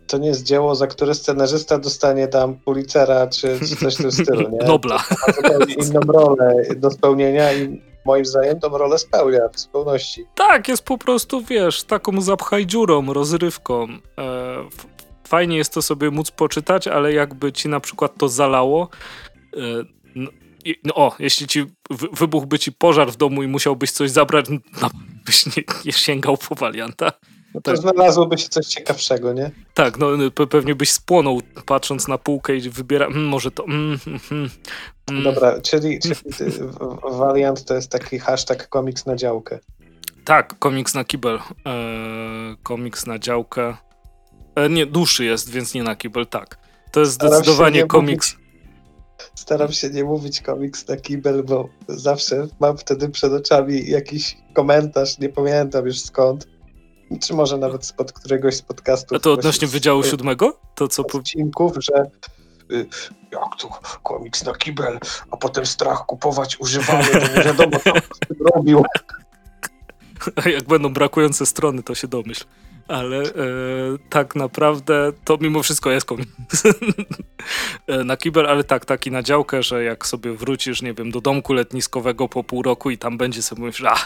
[0.07, 4.13] To nie jest dzieło, za które scenarzysta dostanie tam Pulitzera czy, czy coś w tym
[4.13, 4.67] stylu, nie?
[4.73, 5.05] Nobla.
[5.43, 10.27] To ma inną rolę do spełnienia i moim zdaniem tą rolę spełnia w zupełności.
[10.35, 13.89] Tak, jest po prostu, wiesz, taką zapchaj dziurą, rozrywką.
[14.19, 14.69] E,
[15.29, 18.89] fajnie jest to sobie móc poczytać, ale jakby ci na przykład to zalało,
[19.57, 19.59] e,
[20.85, 21.65] no, o, jeśli ci
[22.13, 24.47] wybuchłby ci pożar w domu i musiałbyś coś zabrać,
[24.83, 24.91] no,
[25.27, 27.13] byś nie, nie sięgał po walianta.
[27.55, 27.81] No to tak.
[27.81, 29.51] znalazłoby się coś ciekawszego, nie?
[29.75, 33.65] Tak, no pe pewnie byś spłonął patrząc na półkę i wybiera, mm, może to...
[33.65, 34.51] Mm, mm, mm,
[35.11, 35.23] mm.
[35.25, 36.51] Dobra, czyli, czyli
[37.13, 39.59] Valiant to jest taki hashtag komiks na działkę.
[40.25, 41.39] Tak, komiks na kibel.
[41.65, 43.77] Eee, komiks na działkę.
[44.55, 46.59] E, nie, dłuższy jest, więc nie na kibel, tak.
[46.93, 48.37] To jest zdecydowanie komiks...
[49.35, 55.19] Staram się nie mówić komiks na kibel, bo zawsze mam wtedy przed oczami jakiś komentarz,
[55.19, 56.54] nie pamiętam już skąd.
[57.21, 59.17] Czy może nawet spod któregoś z podcastów.
[59.17, 60.59] A to odnośnie Wydziału Siódmego?
[60.75, 61.03] To co...
[61.03, 62.11] Odcinków, że
[62.73, 62.87] y,
[63.33, 63.69] jak tu
[64.03, 64.99] komiks na kibel,
[65.31, 67.93] a potem strach kupować używany, to nie wiadomo, co
[68.55, 68.85] robił.
[70.45, 72.45] A jak będą brakujące strony, to się domyśl.
[72.89, 73.33] Ale e,
[74.11, 76.33] tak naprawdę to mimo wszystko jest komiks
[77.87, 81.21] e, na kibel, ale tak, taki na działkę, że jak sobie wrócisz, nie wiem, do
[81.21, 83.97] domku letniskowego po pół roku i tam będzie sobie mówisz, a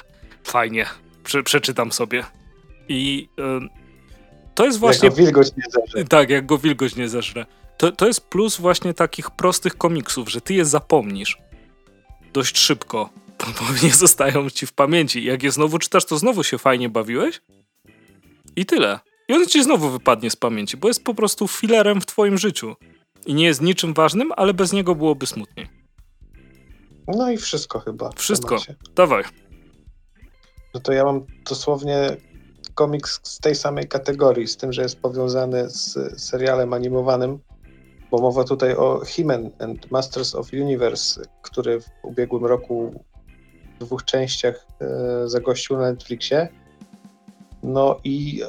[0.44, 0.86] fajnie,
[1.24, 2.24] prze, przeczytam sobie.
[2.88, 3.60] I e,
[4.54, 5.06] to jest właśnie...
[5.06, 6.04] Jak go wilgoć nie zeżre.
[6.04, 7.46] Tak, jak go wilgoć nie zeżre.
[7.76, 11.38] To, to jest plus właśnie takich prostych komiksów, że ty je zapomnisz
[12.32, 13.10] dość szybko,
[13.60, 15.24] bo nie zostają ci w pamięci.
[15.24, 17.40] Jak je znowu czytasz, to znowu się fajnie bawiłeś
[18.56, 19.00] i tyle.
[19.28, 22.76] I on ci znowu wypadnie z pamięci, bo jest po prostu filerem w twoim życiu.
[23.26, 25.68] I nie jest niczym ważnym, ale bez niego byłoby smutniej.
[27.08, 28.10] No i wszystko chyba.
[28.16, 28.56] Wszystko.
[28.94, 29.24] Dawaj.
[30.74, 32.16] No to ja mam dosłownie
[32.78, 37.38] komiks z tej samej kategorii, z tym, że jest powiązany z serialem animowanym,
[38.10, 43.04] bo mowa tutaj o He-Man and Masters of Universe, który w ubiegłym roku
[43.76, 46.48] w dwóch częściach e, zagościł na Netflixie.
[47.62, 48.42] No i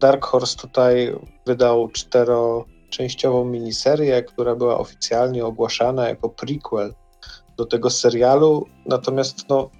[0.00, 1.14] Dark Horse tutaj
[1.46, 6.94] wydał czteroczęściową miniserię, która była oficjalnie ogłaszana jako prequel
[7.56, 8.66] do tego serialu.
[8.86, 9.70] Natomiast no,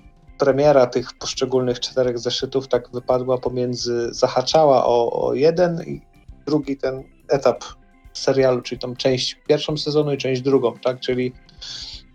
[0.41, 6.01] premiera tych poszczególnych czterech zeszytów tak wypadła pomiędzy, zahaczała o, o jeden i
[6.47, 7.65] drugi ten etap
[8.13, 11.01] serialu, czyli tą część pierwszą sezonu i część drugą, tak?
[11.01, 11.33] Czyli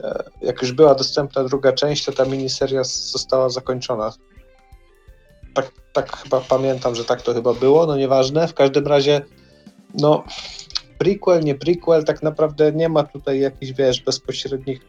[0.03, 4.13] e, jak już była dostępna druga część, to ta miniseria została zakończona.
[5.53, 8.47] Tak, tak chyba pamiętam, że tak to chyba było, no nieważne.
[8.47, 9.21] W każdym razie,
[9.93, 10.23] no
[10.97, 14.81] prequel, nie prequel, tak naprawdę nie ma tutaj jakichś, wiesz, bezpośrednich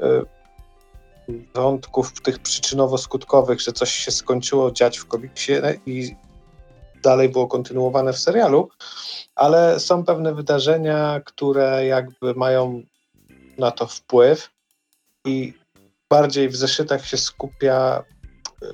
[0.00, 0.41] y,
[1.54, 5.52] wątków tych przyczynowo-skutkowych, że coś się skończyło dziać w komiksie
[5.86, 6.16] i
[7.02, 8.68] dalej było kontynuowane w serialu,
[9.34, 12.82] ale są pewne wydarzenia, które jakby mają
[13.58, 14.50] na to wpływ
[15.24, 15.54] i
[16.10, 18.04] bardziej w zeszytach się skupia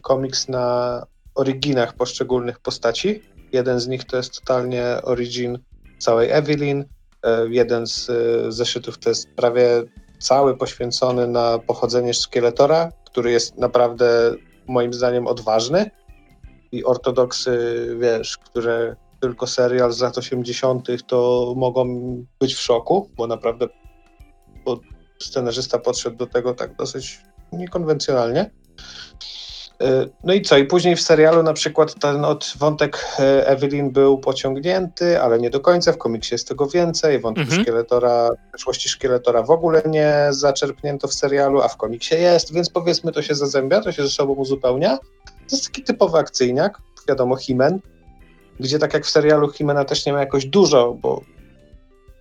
[0.02, 3.22] komiks na oryginach poszczególnych postaci.
[3.52, 5.58] Jeden z nich to jest totalnie origin
[5.98, 6.84] całej Evelyn.
[7.24, 9.84] E, jeden z e, zeszytów to jest prawie
[10.18, 14.34] cały poświęcony na pochodzenie Szkieletora, który jest naprawdę
[14.66, 15.90] moim zdaniem odważny
[16.72, 20.88] i ortodoksy, wiesz, które tylko serial z lat 80.
[21.06, 21.86] to mogą
[22.40, 23.66] być w szoku, bo naprawdę
[24.64, 24.80] bo
[25.18, 27.20] scenarzysta podszedł do tego tak dosyć
[27.52, 28.50] niekonwencjonalnie.
[29.82, 30.58] E, no i co?
[30.58, 35.50] I później w serialu na przykład ten od wątek e, Evelyn był pociągnięty, ale nie
[35.50, 35.92] do końca.
[35.92, 37.20] W komiksie jest tego więcej.
[37.20, 37.62] Wątek mhm.
[37.62, 43.12] szkieletora, przeszłości szkieletora w ogóle nie zaczerpnięto w serialu, a w komiksie jest, więc powiedzmy
[43.12, 44.98] to się zazębia, to się ze sobą uzupełnia.
[45.26, 47.80] To jest taki typowy akcyjniak, wiadomo, Himen,
[48.60, 51.20] gdzie tak jak w serialu Himena też nie ma jakoś dużo, bo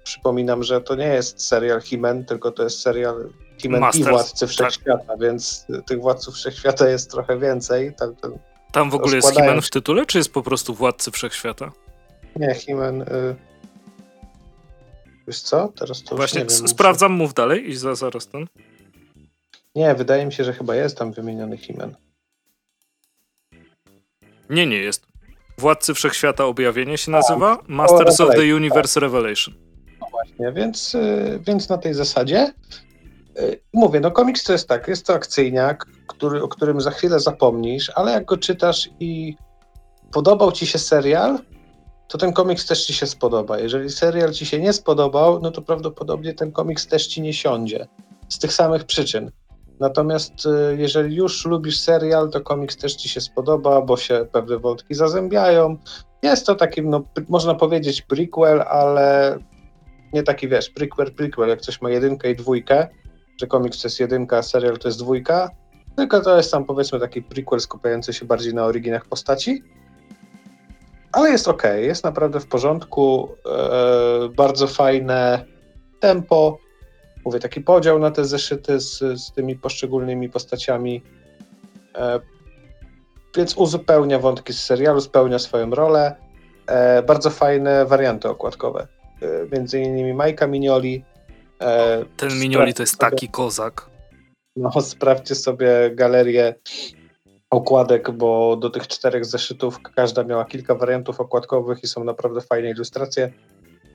[0.07, 4.49] przypominam, że to nie jest serial Himen, tylko to jest serial Himen i Władcy tak.
[4.49, 5.19] Wszechświata, tak.
[5.19, 7.93] więc tych Władców Wszechświata jest trochę więcej.
[7.95, 8.33] Tam, tam,
[8.71, 11.71] tam w ogóle jest Himen w tytule, czy jest po prostu Władcy Wszechświata?
[12.35, 13.01] Nie, Himen...
[13.01, 13.35] Y...
[15.27, 15.73] Wiesz co?
[15.79, 18.47] Teraz to Właśnie nie wiem, sprawdzam, mów dalej i za, zaraz ten.
[19.75, 21.95] Nie, wydaje mi się, że chyba jest tam wymieniony Himen.
[24.49, 25.07] Nie, nie jest.
[25.57, 29.66] Władcy Wszechświata Objawienie się nazywa, Masters of the Universe Revelation.
[30.39, 32.53] Więc, y, więc na tej zasadzie
[33.39, 37.19] y, mówię, no komiks to jest tak, jest to akcyjniak, który, o którym za chwilę
[37.19, 39.35] zapomnisz, ale jak go czytasz i
[40.11, 41.39] podobał ci się serial,
[42.07, 43.59] to ten komiks też ci się spodoba.
[43.59, 47.87] Jeżeli serial ci się nie spodobał, no to prawdopodobnie ten komiks też ci nie siądzie.
[48.29, 49.31] Z tych samych przyczyn.
[49.79, 54.57] Natomiast y, jeżeli już lubisz serial, to komiks też ci się spodoba, bo się pewne
[54.57, 55.77] wątki zazębiają.
[56.23, 59.37] Jest to taki, no, można powiedzieć prequel, ale
[60.13, 62.87] nie taki, wiesz, prequel, prequel, jak coś ma jedynkę i dwójkę,
[63.41, 65.49] że komiks to jest jedynka, a serial to jest dwójka,
[65.97, 69.63] tylko to jest tam powiedzmy taki prequel skupiający się bardziej na oryginach postaci.
[71.11, 75.45] Ale jest ok, jest naprawdę w porządku, e, bardzo fajne
[75.99, 76.57] tempo,
[77.25, 81.03] mówię, taki podział na te zeszyty z, z tymi poszczególnymi postaciami.
[81.95, 82.19] E,
[83.37, 86.15] więc uzupełnia wątki z serialu, spełnia swoją rolę.
[86.67, 88.87] E, bardzo fajne warianty okładkowe.
[89.21, 91.03] E, między innymi Majka Minioli.
[91.61, 93.89] E, Ten Minioli to jest taki kozak.
[94.55, 96.55] No, sprawdźcie sobie galerię
[97.49, 102.69] okładek, bo do tych czterech zeszytów każda miała kilka wariantów okładkowych i są naprawdę fajne
[102.69, 103.31] ilustracje.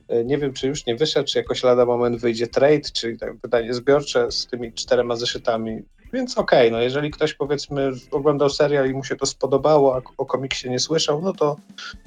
[0.07, 3.37] E, nie wiem, czy już nie wyszedł, czy jakoś lada moment wyjdzie trade, czyli tak
[3.37, 5.83] wydanie zbiorcze z tymi czterema zeszytami.
[6.13, 10.01] Więc okej, okay, no jeżeli ktoś powiedzmy oglądał serial i mu się to spodobało, a
[10.17, 11.55] o komiksie nie słyszał, no to,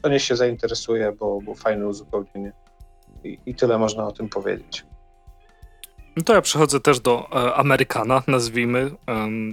[0.03, 2.53] to niech się zainteresuje, bo, bo fajne uzupełnienie.
[3.47, 4.85] I, tyle można o tym powiedzieć.
[6.17, 8.91] No to ja przechodzę też do e, Amerykana, nazwijmy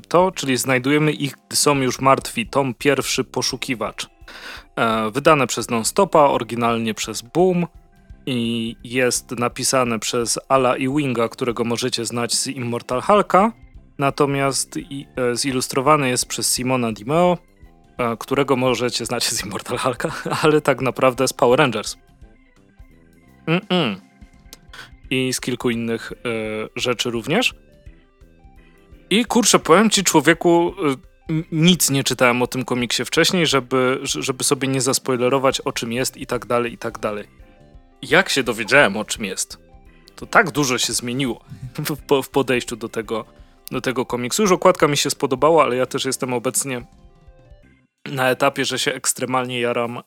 [0.08, 2.48] to, czyli znajdujemy ich, gdy są już martwi.
[2.48, 4.10] Tom pierwszy, Poszukiwacz.
[4.76, 7.68] E, wydane przez Nonstopa, oryginalnie przez Boom
[8.26, 13.52] i jest napisane przez Ala i Winga, którego możecie znać z Immortal Hulka,
[13.98, 17.38] natomiast i, e, zilustrowany jest przez Simona Dimeo,
[17.98, 20.12] e, którego możecie znać z Immortal Hulka,
[20.44, 21.98] ale tak naprawdę z Power Rangers.
[23.48, 23.96] Mm -mm.
[25.10, 26.20] I z kilku innych e,
[26.76, 27.54] rzeczy również.
[29.10, 30.74] I kurczę, powiem ci człowieku,
[31.30, 35.92] e, nic nie czytałem o tym komiksie wcześniej, żeby, żeby sobie nie zaspoilerować o czym
[35.92, 37.28] jest i tak dalej, i tak dalej
[38.10, 39.58] jak się dowiedziałem o czym jest,
[40.16, 41.44] to tak dużo się zmieniło
[42.10, 43.26] w, w podejściu do tego,
[43.72, 44.42] do tego komiksu.
[44.42, 46.86] Już okładka mi się spodobała, ale ja też jestem obecnie
[48.06, 50.02] na etapie, że się ekstremalnie jaram e,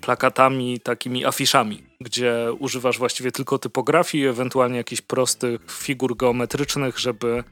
[0.00, 7.44] plakatami, takimi afiszami, gdzie używasz właściwie tylko typografii, ewentualnie jakichś prostych figur geometrycznych, żeby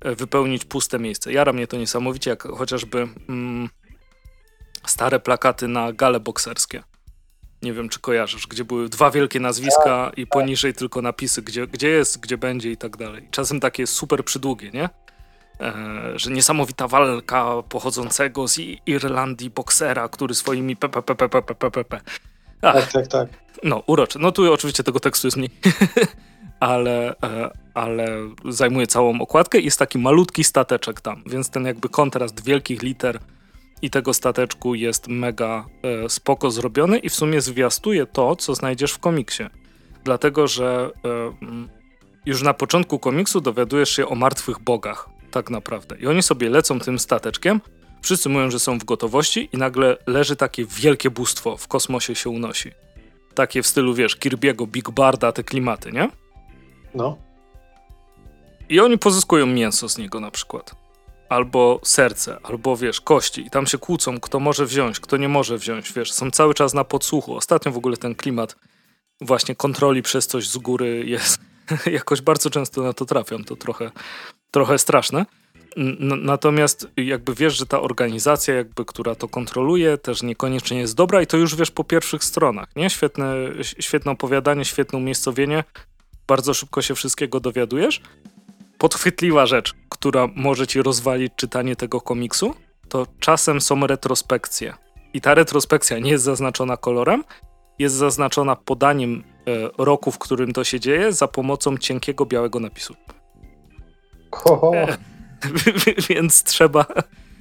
[0.00, 1.32] e, wypełnić puste miejsce.
[1.32, 3.68] Jara mnie to niesamowicie, jak chociażby mm,
[4.86, 6.82] stare plakaty na gale bokserskie
[7.62, 11.88] nie wiem czy kojarzysz, gdzie były dwa wielkie nazwiska i poniżej tylko napisy, gdzie, gdzie
[11.88, 13.28] jest, gdzie będzie i tak dalej.
[13.30, 14.88] Czasem takie super przydługie, nie?
[15.60, 15.72] E,
[16.18, 22.00] że niesamowita walka pochodzącego z Irlandii boksera, który swoimi PPPPPPP.
[22.60, 23.28] Tak, tak, tak.
[23.62, 24.18] No, uroczy.
[24.18, 25.50] No tu oczywiście tego tekstu jest mniej,
[26.60, 28.08] ale, e, ale
[28.48, 33.18] zajmuje całą okładkę i jest taki malutki stateczek tam, więc ten jakby kontrast wielkich liter
[33.82, 38.92] i tego stateczku jest mega e, spoko zrobiony i w sumie zwiastuje to, co znajdziesz
[38.92, 39.42] w komiksie.
[40.04, 40.90] Dlatego, że
[42.26, 45.96] już na początku komiksu dowiadujesz się o martwych bogach, tak naprawdę.
[46.00, 47.60] I oni sobie lecą tym stateczkiem,
[48.02, 52.30] wszyscy mówią, że są w gotowości i nagle leży takie wielkie bóstwo, w kosmosie się
[52.30, 52.70] unosi.
[53.34, 56.10] Takie w stylu, wiesz, Kirby'ego, Big Barda, te klimaty, nie?
[56.94, 57.16] No.
[58.68, 60.82] I oni pozyskują mięso z niego na przykład
[61.32, 65.58] albo serce, albo wiesz, kości i tam się kłócą, kto może wziąć, kto nie może
[65.58, 67.36] wziąć, wiesz, są cały czas na podsłuchu.
[67.36, 68.56] Ostatnio w ogóle ten klimat
[69.20, 71.40] właśnie kontroli przez coś z góry jest,
[71.98, 73.90] jakoś bardzo często na to trafiam, to trochę,
[74.52, 75.26] trochę straszne.
[76.00, 81.26] Natomiast jakby wiesz, że ta organizacja, jakby, która to kontroluje, też niekoniecznie jest dobra i
[81.26, 82.90] to już wiesz po pierwszych stronach, nie?
[82.90, 85.64] Świetne, świetne opowiadanie, świetne umiejscowienie,
[86.26, 88.00] bardzo szybko się wszystkiego dowiadujesz.
[88.78, 92.54] Podchwytliwa rzecz, która może ci rozwalić czytanie tego komiksu,
[92.88, 94.74] to czasem są retrospekcje.
[95.14, 97.24] I ta retrospekcja nie jest zaznaczona kolorem,
[97.78, 102.94] jest zaznaczona podaniem e, roku, w którym to się dzieje, za pomocą cienkiego białego napisu.
[106.08, 106.86] Więc trzeba,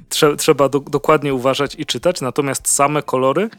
[0.09, 2.21] trze, trzeba do, dokładnie uważać i czytać.
[2.21, 3.49] Natomiast same kolory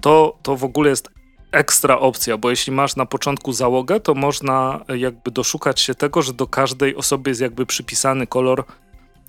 [0.00, 1.08] to, to w ogóle jest
[1.52, 6.32] ekstra opcja, bo jeśli masz na początku załogę, to można jakby doszukać się tego, że
[6.32, 8.64] do każdej osoby jest jakby przypisany kolor,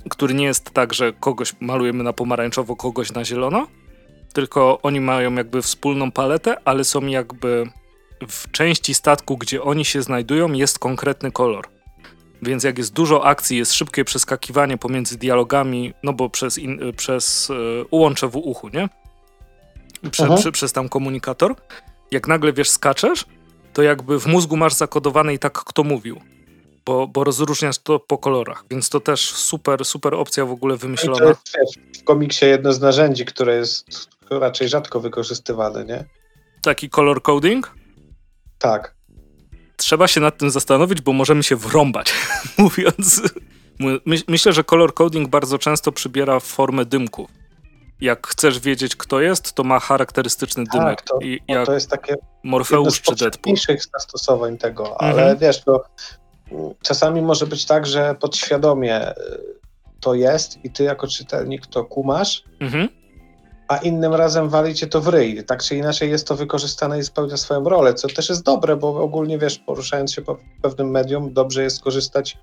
[0.10, 3.68] który nie jest tak, że kogoś malujemy na pomarańczowo, kogoś na zielono,
[4.34, 7.70] tylko oni mają jakby wspólną paletę, ale są jakby
[8.28, 11.79] w części statku, gdzie oni się znajdują, jest konkretny kolor.
[12.42, 17.50] Więc jak jest dużo akcji, jest szybkie przeskakiwanie pomiędzy dialogami, no bo przez, in, przez
[17.50, 18.90] y, ułącze w uchu, nie?
[20.12, 21.56] Prze, przy, przez tam komunikator,
[22.12, 23.26] jak nagle wiesz, skaczesz,
[23.74, 26.22] to jakby w mózgu masz zakodowane i tak kto mówił.
[26.86, 31.20] Bo, bo rozróżniasz to po kolorach, więc to też super, super opcja w ogóle wymyślona.
[31.20, 33.86] To jest w komiksie jedno z narzędzi, które jest
[34.30, 36.06] raczej rzadko wykorzystywane, nie?
[36.62, 37.76] Taki color coding?
[38.60, 38.99] Tak.
[39.80, 42.14] Trzeba się nad tym zastanowić, bo możemy się wrąbać,
[42.58, 43.22] mówiąc.
[44.28, 47.30] Myślę, że color coding bardzo często przybiera formę dymków
[48.02, 51.02] jak chcesz wiedzieć, kto jest, to ma charakterystyczny tak, dymek.
[51.02, 53.56] To, I jak to jest takie Morfeusz czy Deadpool.
[53.94, 55.38] zastosowań tego, ale mhm.
[55.38, 55.84] wiesz, to
[56.82, 59.14] czasami może być tak, że podświadomie y,
[60.00, 62.90] to jest i ty jako czytelnik to kumasz, mhm.
[63.70, 65.44] A innym razem wali cię to w ryj.
[65.44, 69.02] Tak czy inaczej jest to wykorzystane i spełnia swoją rolę, co też jest dobre, bo
[69.02, 72.38] ogólnie wiesz, poruszając się po pewnym medium, dobrze jest korzystać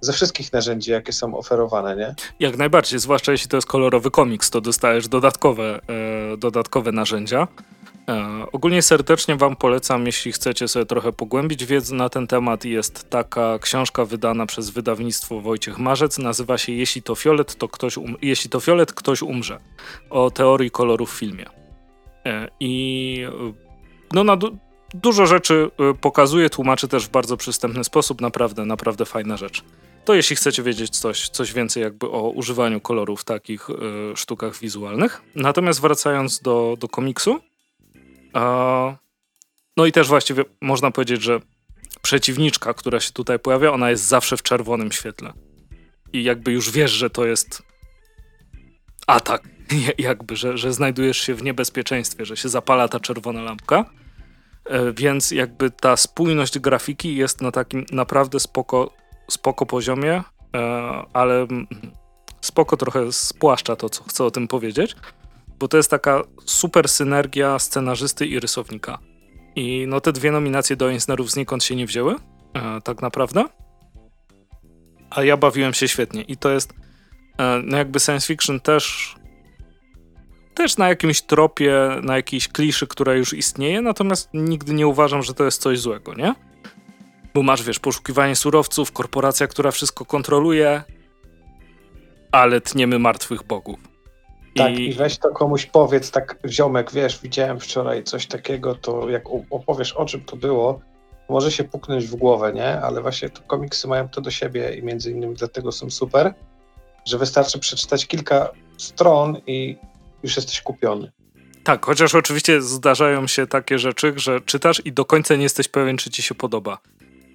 [0.00, 2.14] ze wszystkich narzędzi, jakie są oferowane, nie?
[2.40, 5.80] Jak najbardziej, zwłaszcza jeśli to jest kolorowy komiks, to dostajesz dodatkowe,
[6.32, 7.48] e, dodatkowe narzędzia.
[8.12, 12.64] E, ogólnie serdecznie Wam polecam, jeśli chcecie sobie trochę pogłębić wiedzę na ten temat.
[12.64, 16.18] Jest taka książka wydana przez wydawnictwo Wojciech Marzec.
[16.18, 19.58] Nazywa się Jeśli to fiolet, to ktoś, um Jeśli to fiolet, ktoś umrze.
[20.10, 21.46] O teorii koloru w filmie.
[22.26, 23.26] E, I
[24.12, 24.36] no na
[24.94, 28.20] dużo rzeczy pokazuje, tłumaczy też w bardzo przystępny sposób.
[28.20, 29.64] Naprawdę, naprawdę fajna rzecz.
[30.04, 33.74] To jeśli chcecie wiedzieć coś, coś więcej jakby o używaniu kolorów w takich y,
[34.16, 35.22] sztukach wizualnych.
[35.34, 37.40] Natomiast wracając do, do komiksu,
[39.76, 41.40] no i też właściwie można powiedzieć, że
[42.02, 45.32] przeciwniczka, która się tutaj pojawia, ona jest zawsze w czerwonym świetle.
[46.12, 47.62] I jakby już wiesz, że to jest
[49.06, 49.48] atak,
[49.98, 53.84] jakby, że, że znajdujesz się w niebezpieczeństwie, że się zapala ta czerwona lampka.
[54.64, 58.90] E, więc jakby ta spójność grafiki jest na takim naprawdę spoko,
[59.30, 60.22] spoko poziomie,
[60.56, 60.62] e,
[61.12, 61.46] ale
[62.40, 64.96] spoko trochę spłaszcza to, co chcę o tym powiedzieć,
[65.62, 68.98] bo to jest taka super synergia scenarzysty i rysownika.
[69.56, 72.14] I no te dwie nominacje do Eisnerów znikąd się nie wzięły,
[72.54, 73.44] e, tak naprawdę.
[75.10, 76.74] A ja bawiłem się świetnie i to jest
[77.64, 79.14] no jakby science fiction też
[80.54, 85.34] też na jakimś tropie, na jakiejś kliszy, która już istnieje, natomiast nigdy nie uważam, że
[85.34, 86.34] to jest coś złego, nie?
[87.34, 90.82] Bo masz, wiesz, poszukiwanie surowców, korporacja, która wszystko kontroluje,
[92.32, 93.91] ale tniemy martwych bogów.
[94.56, 94.88] Tak, i...
[94.88, 99.92] i weź to komuś powiedz, tak ziomek, wiesz, widziałem wczoraj coś takiego, to jak opowiesz
[99.92, 100.80] o czym to było,
[101.28, 102.80] może się puknąć w głowę, nie?
[102.80, 106.34] Ale właśnie to komiksy mają to do siebie i między innymi dlatego są super,
[107.04, 109.76] że wystarczy przeczytać kilka stron i
[110.22, 111.12] już jesteś kupiony.
[111.64, 115.96] Tak, chociaż oczywiście zdarzają się takie rzeczy, że czytasz i do końca nie jesteś pewien,
[115.96, 116.78] czy ci się podoba.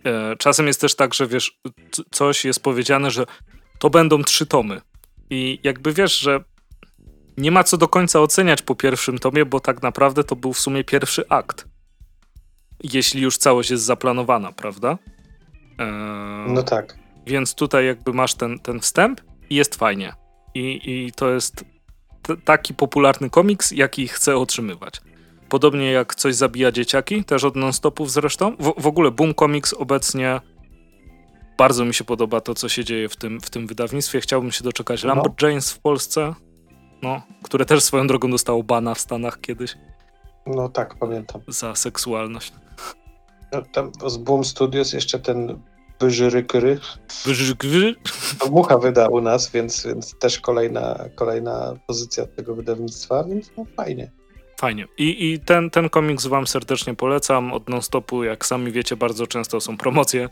[0.06, 1.60] E, czasem jest też tak, że wiesz,
[2.12, 3.26] coś jest powiedziane, że
[3.80, 4.82] to będą trzy tomy.
[5.30, 6.44] I jakby wiesz, że
[7.38, 10.60] nie ma co do końca oceniać po pierwszym tomie, bo tak naprawdę to był w
[10.60, 11.68] sumie pierwszy akt.
[12.84, 14.98] Jeśli już całość jest zaplanowana, prawda?
[15.78, 16.98] Eee, no tak.
[17.26, 20.14] Więc tutaj jakby masz ten, ten wstęp i jest fajnie.
[20.54, 21.66] I, I to jest
[22.46, 25.02] taki popularny komiks, jaki chcę otrzymywać.
[25.50, 28.56] Podobnie jak coś zabija dzieciaki, też od non-stopów zresztą.
[28.60, 30.42] W, w ogóle Boom Comics obecnie
[31.58, 34.22] bardzo mi się podoba to, co się dzieje w tym, w tym wydawnictwie.
[34.22, 35.08] Chciałbym się doczekać no.
[35.08, 36.34] Lambert James w Polsce,
[37.02, 39.76] no, które też swoją drogą dostało bana w Stanach kiedyś.
[40.48, 41.42] No tak, pamiętam.
[41.48, 42.54] Za seksualność.
[43.52, 45.60] No, tam z Boom Studios jeszcze ten
[46.00, 46.80] Byżyrykry.
[47.26, 47.96] Byżyrykry?
[48.52, 54.12] Mucha wyda u nas, więc, więc też kolejna, kolejna pozycja tego wydawnictwa, więc no fajnie.
[54.60, 54.88] Fajnie.
[54.98, 57.54] I, i ten, ten komiks wam serdecznie polecam.
[57.54, 60.30] Od non-stopu, jak sami wiecie, bardzo często są promocje,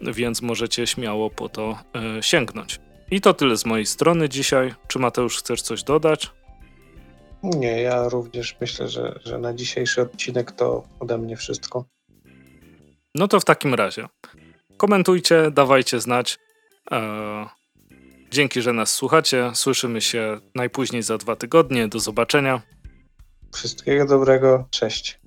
[0.00, 1.78] więc możecie śmiało po to
[2.18, 2.80] e, sięgnąć.
[3.10, 4.74] I to tyle z mojej strony dzisiaj.
[4.88, 6.30] Czy Mateusz chcesz coś dodać?
[7.42, 11.84] Nie, ja również myślę, że, że na dzisiejszy odcinek to ode mnie wszystko.
[13.14, 14.08] No to w takim razie
[14.76, 16.38] komentujcie, dawajcie znać.
[16.90, 17.46] Eee,
[18.30, 19.50] dzięki, że nas słuchacie.
[19.54, 21.88] Słyszymy się najpóźniej za dwa tygodnie.
[21.88, 22.62] Do zobaczenia.
[23.54, 24.68] Wszystkiego dobrego.
[24.70, 25.20] Cześć.